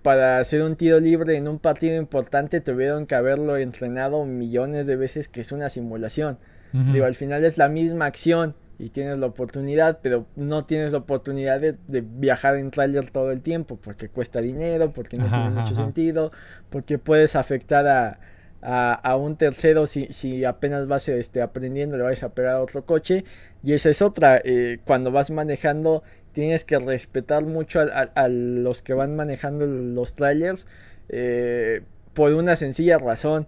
[0.00, 4.96] para hacer un tiro libre en un partido importante tuvieron que haberlo entrenado millones de
[4.96, 6.38] veces, que es una simulación.
[6.72, 10.98] Digo, al final es la misma acción y tienes la oportunidad, pero no tienes la
[10.98, 15.74] oportunidad de, viajar en trailer todo el tiempo, porque cuesta dinero, porque no tiene mucho
[15.74, 16.30] sentido,
[16.70, 18.18] porque puedes afectar a
[18.68, 22.84] a, un tercero si, si apenas vas este, aprendiendo, le vas a pegar a otro
[22.84, 23.24] coche.
[23.62, 26.02] Y esa es otra, eh, cuando vas manejando
[26.32, 30.66] tienes que respetar mucho a, los que van manejando los trailers
[31.08, 33.46] eh, por una sencilla razón,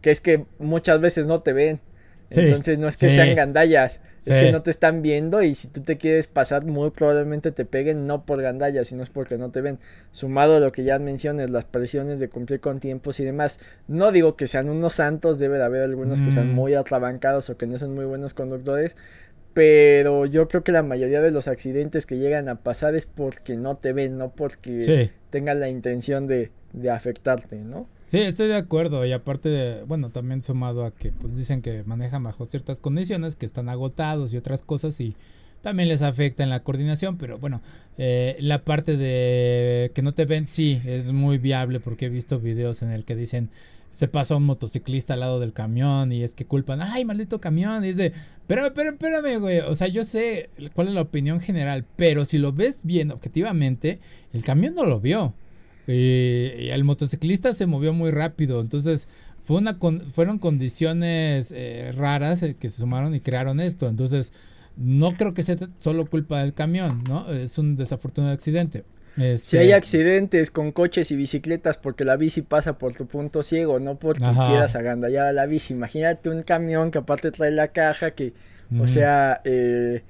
[0.00, 1.80] que es que muchas veces no te ven.
[2.30, 5.82] Entonces no es que sean gandallas, es que no te están viendo y si tú
[5.82, 9.60] te quieres pasar muy probablemente te peguen no por gandallas, sino es porque no te
[9.60, 9.78] ven.
[10.12, 13.58] Sumado a lo que ya mencionas, las presiones de cumplir con tiempos y demás.
[13.86, 16.54] No digo que sean unos santos, debe de haber algunos que sean mm.
[16.54, 18.96] muy atrabancados o que no son muy buenos conductores,
[19.54, 23.56] pero yo creo que la mayoría de los accidentes que llegan a pasar es porque
[23.56, 27.88] no te ven, no porque tengan la intención de, de afectarte, ¿no?
[28.02, 31.84] Sí, estoy de acuerdo y aparte, de, bueno, también sumado a que pues dicen que
[31.84, 35.16] manejan bajo ciertas condiciones, que están agotados y otras cosas y
[35.62, 37.62] también les afecta en la coordinación, pero bueno,
[37.96, 42.38] eh, la parte de que no te ven sí es muy viable porque he visto
[42.38, 43.48] videos en el que dicen
[43.94, 47.84] se pasa un motociclista al lado del camión y es que culpan, ay, maldito camión,
[47.84, 51.86] y dice, espérame, espérame, espérame, güey, o sea, yo sé cuál es la opinión general,
[51.94, 54.00] pero si lo ves bien objetivamente,
[54.32, 55.32] el camión no lo vio.
[55.86, 58.60] Y, el motociclista se movió muy rápido.
[58.60, 59.06] Entonces,
[59.44, 59.78] fue una
[60.12, 63.86] fueron condiciones eh, raras eh, que se sumaron y crearon esto.
[63.86, 64.32] Entonces,
[64.76, 67.30] no creo que sea solo culpa del camión, ¿no?
[67.30, 68.84] Es un desafortunado accidente.
[69.16, 73.42] Si hay este accidentes con coches y bicicletas porque la bici pasa por tu punto
[73.42, 75.72] ciego, no porque quieras agandallar a la bici.
[75.72, 78.32] Imagínate un camión que aparte trae la caja que,
[78.80, 80.02] o sea, eh,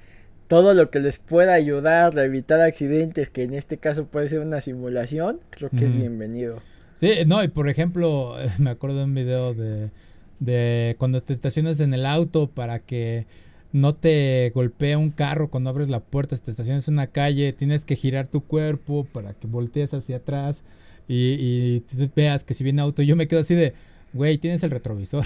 [0.47, 4.39] todo lo que les pueda ayudar a evitar accidentes, que en este caso puede ser
[4.39, 6.61] una simulación, creo que es bienvenido.
[6.95, 9.91] Sí, no, y por ejemplo, me acuerdo de un video de,
[10.39, 13.27] de cuando te estacionas en el auto para que
[13.75, 17.51] no te golpee un carro cuando abres la puerta, si te estacionas en una calle,
[17.51, 20.63] tienes que girar tu cuerpo para que voltees hacia atrás
[21.09, 23.73] y, y veas que si viene auto, yo me quedo así de,
[24.13, 25.25] güey, tienes el retrovisor.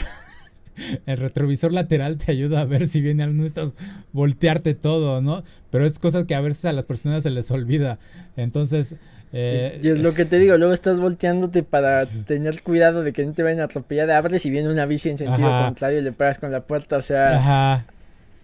[1.06, 3.76] el retrovisor lateral te ayuda a ver si viene alguno de estos,
[4.14, 5.44] voltearte todo, ¿no?
[5.70, 8.00] Pero es cosas que a veces a las personas se les olvida.
[8.36, 8.96] Entonces...
[9.32, 13.24] Eh, y es lo que te digo, luego estás volteándote para tener cuidado de que
[13.24, 16.14] no te vayan a atropellar, abres y viene una bici en sentido contrario y le
[16.14, 17.38] pegas con la puerta, o sea...
[17.38, 17.86] Ajá.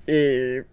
[0.08, 0.64] Eh,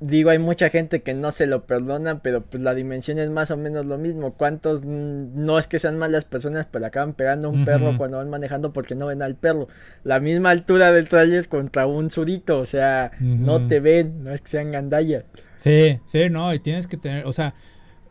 [0.00, 3.50] digo, hay mucha gente que no se lo perdona, pero pues la dimensión es más
[3.50, 4.34] o menos lo mismo.
[4.34, 8.30] ¿Cuántos no es que sean malas personas, pero acaban pegando a un perro cuando van
[8.30, 9.68] manejando porque no ven al perro?
[10.04, 14.40] La misma altura del tráiler contra un surito, o sea, no te ven, no es
[14.40, 15.24] que sean gandallas.
[15.54, 17.54] Sí, sí, no, y tienes que tener, o sea,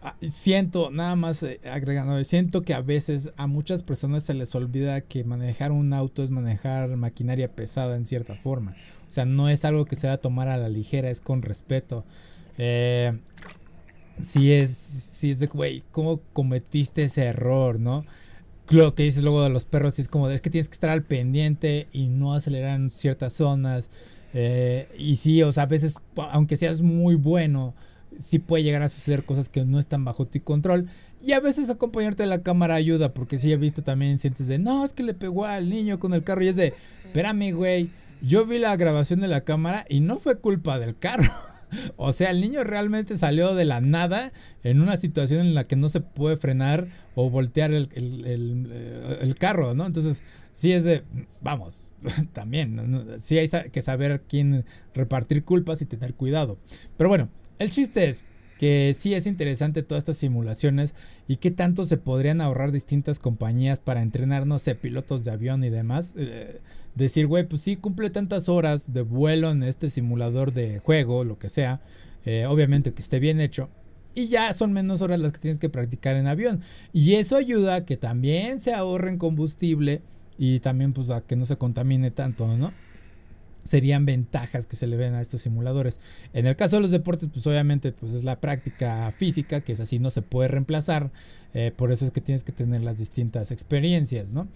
[0.02, 4.54] Ah, siento, nada más eh, agregando, siento que a veces a muchas personas se les
[4.54, 8.76] olvida que manejar un auto es manejar maquinaria pesada en cierta forma.
[9.08, 11.42] O sea, no es algo que se va a tomar a la ligera, es con
[11.42, 12.06] respeto.
[12.58, 13.18] Eh,
[14.20, 18.06] si es, si es de, güey, ¿cómo cometiste ese error, no?
[18.70, 21.04] Lo que dices luego de los perros es como, es que tienes que estar al
[21.04, 23.90] pendiente y no acelerar en ciertas zonas.
[24.34, 25.96] Eh, y sí, o sea, a veces,
[26.32, 27.74] aunque seas muy bueno,
[28.18, 30.88] sí puede llegar a suceder cosas que no están bajo tu control.
[31.24, 34.60] Y a veces acompañarte de la cámara ayuda, porque sí he visto también sientes de,
[34.60, 36.44] no, es que le pegó al niño con el carro.
[36.44, 36.74] Y es de,
[37.06, 37.90] espérame, güey,
[38.22, 41.32] yo vi la grabación de la cámara y no fue culpa del carro.
[41.98, 44.32] o sea, el niño realmente salió de la nada
[44.64, 49.74] en una situación en la que no se puede frenar o voltear el, el carro,
[49.76, 49.86] ¿no?
[49.86, 51.04] Entonces, sí es de,
[51.42, 51.86] vamos,
[52.34, 56.58] también, sí hay que saber quién repartir culpas y tener cuidado.
[56.98, 58.24] Pero bueno, el chiste es
[58.58, 60.96] que sí es interesante todas estas simulaciones
[61.28, 65.64] y qué tanto se podrían ahorrar distintas compañías para entrenar, no sé, pilotos de avión
[65.64, 66.16] y demás.
[66.18, 66.60] Eh,
[66.96, 71.38] decir, güey, pues sí, cumple tantas horas de vuelo en este simulador de juego, lo
[71.38, 71.82] que sea.
[72.26, 73.70] Eh, obviamente que esté bien hecho.
[74.14, 76.62] Y ya son menos horas las que tienes que practicar en avión.
[76.92, 80.02] Y eso ayuda a que también se ahorren combustible
[80.38, 82.74] y también pues a que no se contamine tanto, ¿no?
[83.68, 86.00] Serían ventajas que se le ven a estos simuladores.
[86.34, 89.80] En el caso de los deportes, pues obviamente pues es la práctica física, que es
[89.80, 91.12] así, no se puede reemplazar.
[91.54, 94.48] Eh, por eso es que tienes que tener las distintas experiencias, ¿no?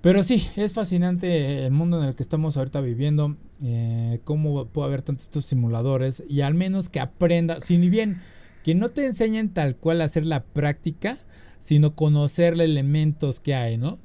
[0.00, 4.88] Pero sí, es fascinante el mundo en el que estamos ahorita viviendo, eh, cómo puede
[4.88, 8.20] haber tantos estos simuladores y al menos que aprenda, si ni bien
[8.62, 11.18] que no te enseñen tal cual a hacer la práctica,
[11.58, 13.98] sino conocer elementos que hay, ¿no?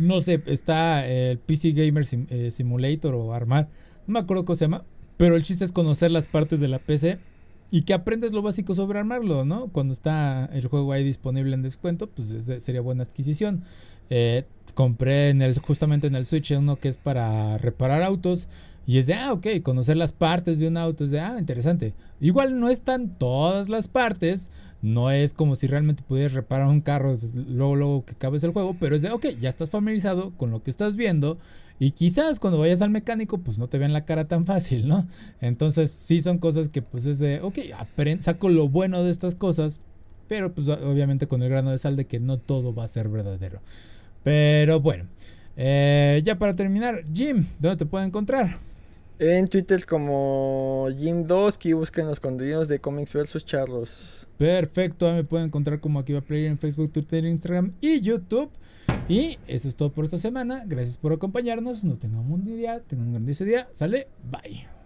[0.00, 3.68] No sé, está el PC Gamer eh, Simulator o Armar.
[4.06, 4.84] No me acuerdo cómo se llama.
[5.18, 7.18] Pero el chiste es conocer las partes de la PC
[7.70, 9.68] y que aprendes lo básico sobre armarlo, ¿no?
[9.68, 12.28] Cuando está el juego ahí disponible en descuento, pues
[12.60, 13.62] sería buena adquisición.
[14.08, 14.44] Eh,
[14.74, 18.48] compré en el, justamente en el Switch uno que es para reparar autos.
[18.86, 21.94] Y es de, ah, ok, conocer las partes de un auto es de, ah, interesante.
[22.20, 24.50] Igual no están todas las partes,
[24.82, 27.14] no es como si realmente pudieras reparar un carro
[27.48, 30.62] luego, luego que cabes el juego, pero es de, ok, ya estás familiarizado con lo
[30.62, 31.38] que estás viendo
[31.78, 35.06] y quizás cuando vayas al mecánico pues no te vean la cara tan fácil, ¿no?
[35.40, 37.58] Entonces sí son cosas que pues es de, ok,
[38.18, 39.80] saco lo bueno de estas cosas,
[40.28, 43.08] pero pues obviamente con el grano de sal de que no todo va a ser
[43.08, 43.62] verdadero.
[44.22, 45.06] Pero bueno,
[45.56, 48.58] eh, ya para terminar, Jim, ¿dónde te puedo encontrar?
[49.20, 54.26] En Twitter como Jim2, que busquen los contenidos de Comics vs Charlos.
[54.38, 58.50] Perfecto, me pueden encontrar como aquí va a Player en Facebook, Twitter, Instagram y YouTube.
[59.10, 60.62] Y eso es todo por esta semana.
[60.66, 61.84] Gracias por acompañarnos.
[61.84, 63.68] No tengan un día, tengan un grandioso día.
[63.72, 64.79] Sale, bye.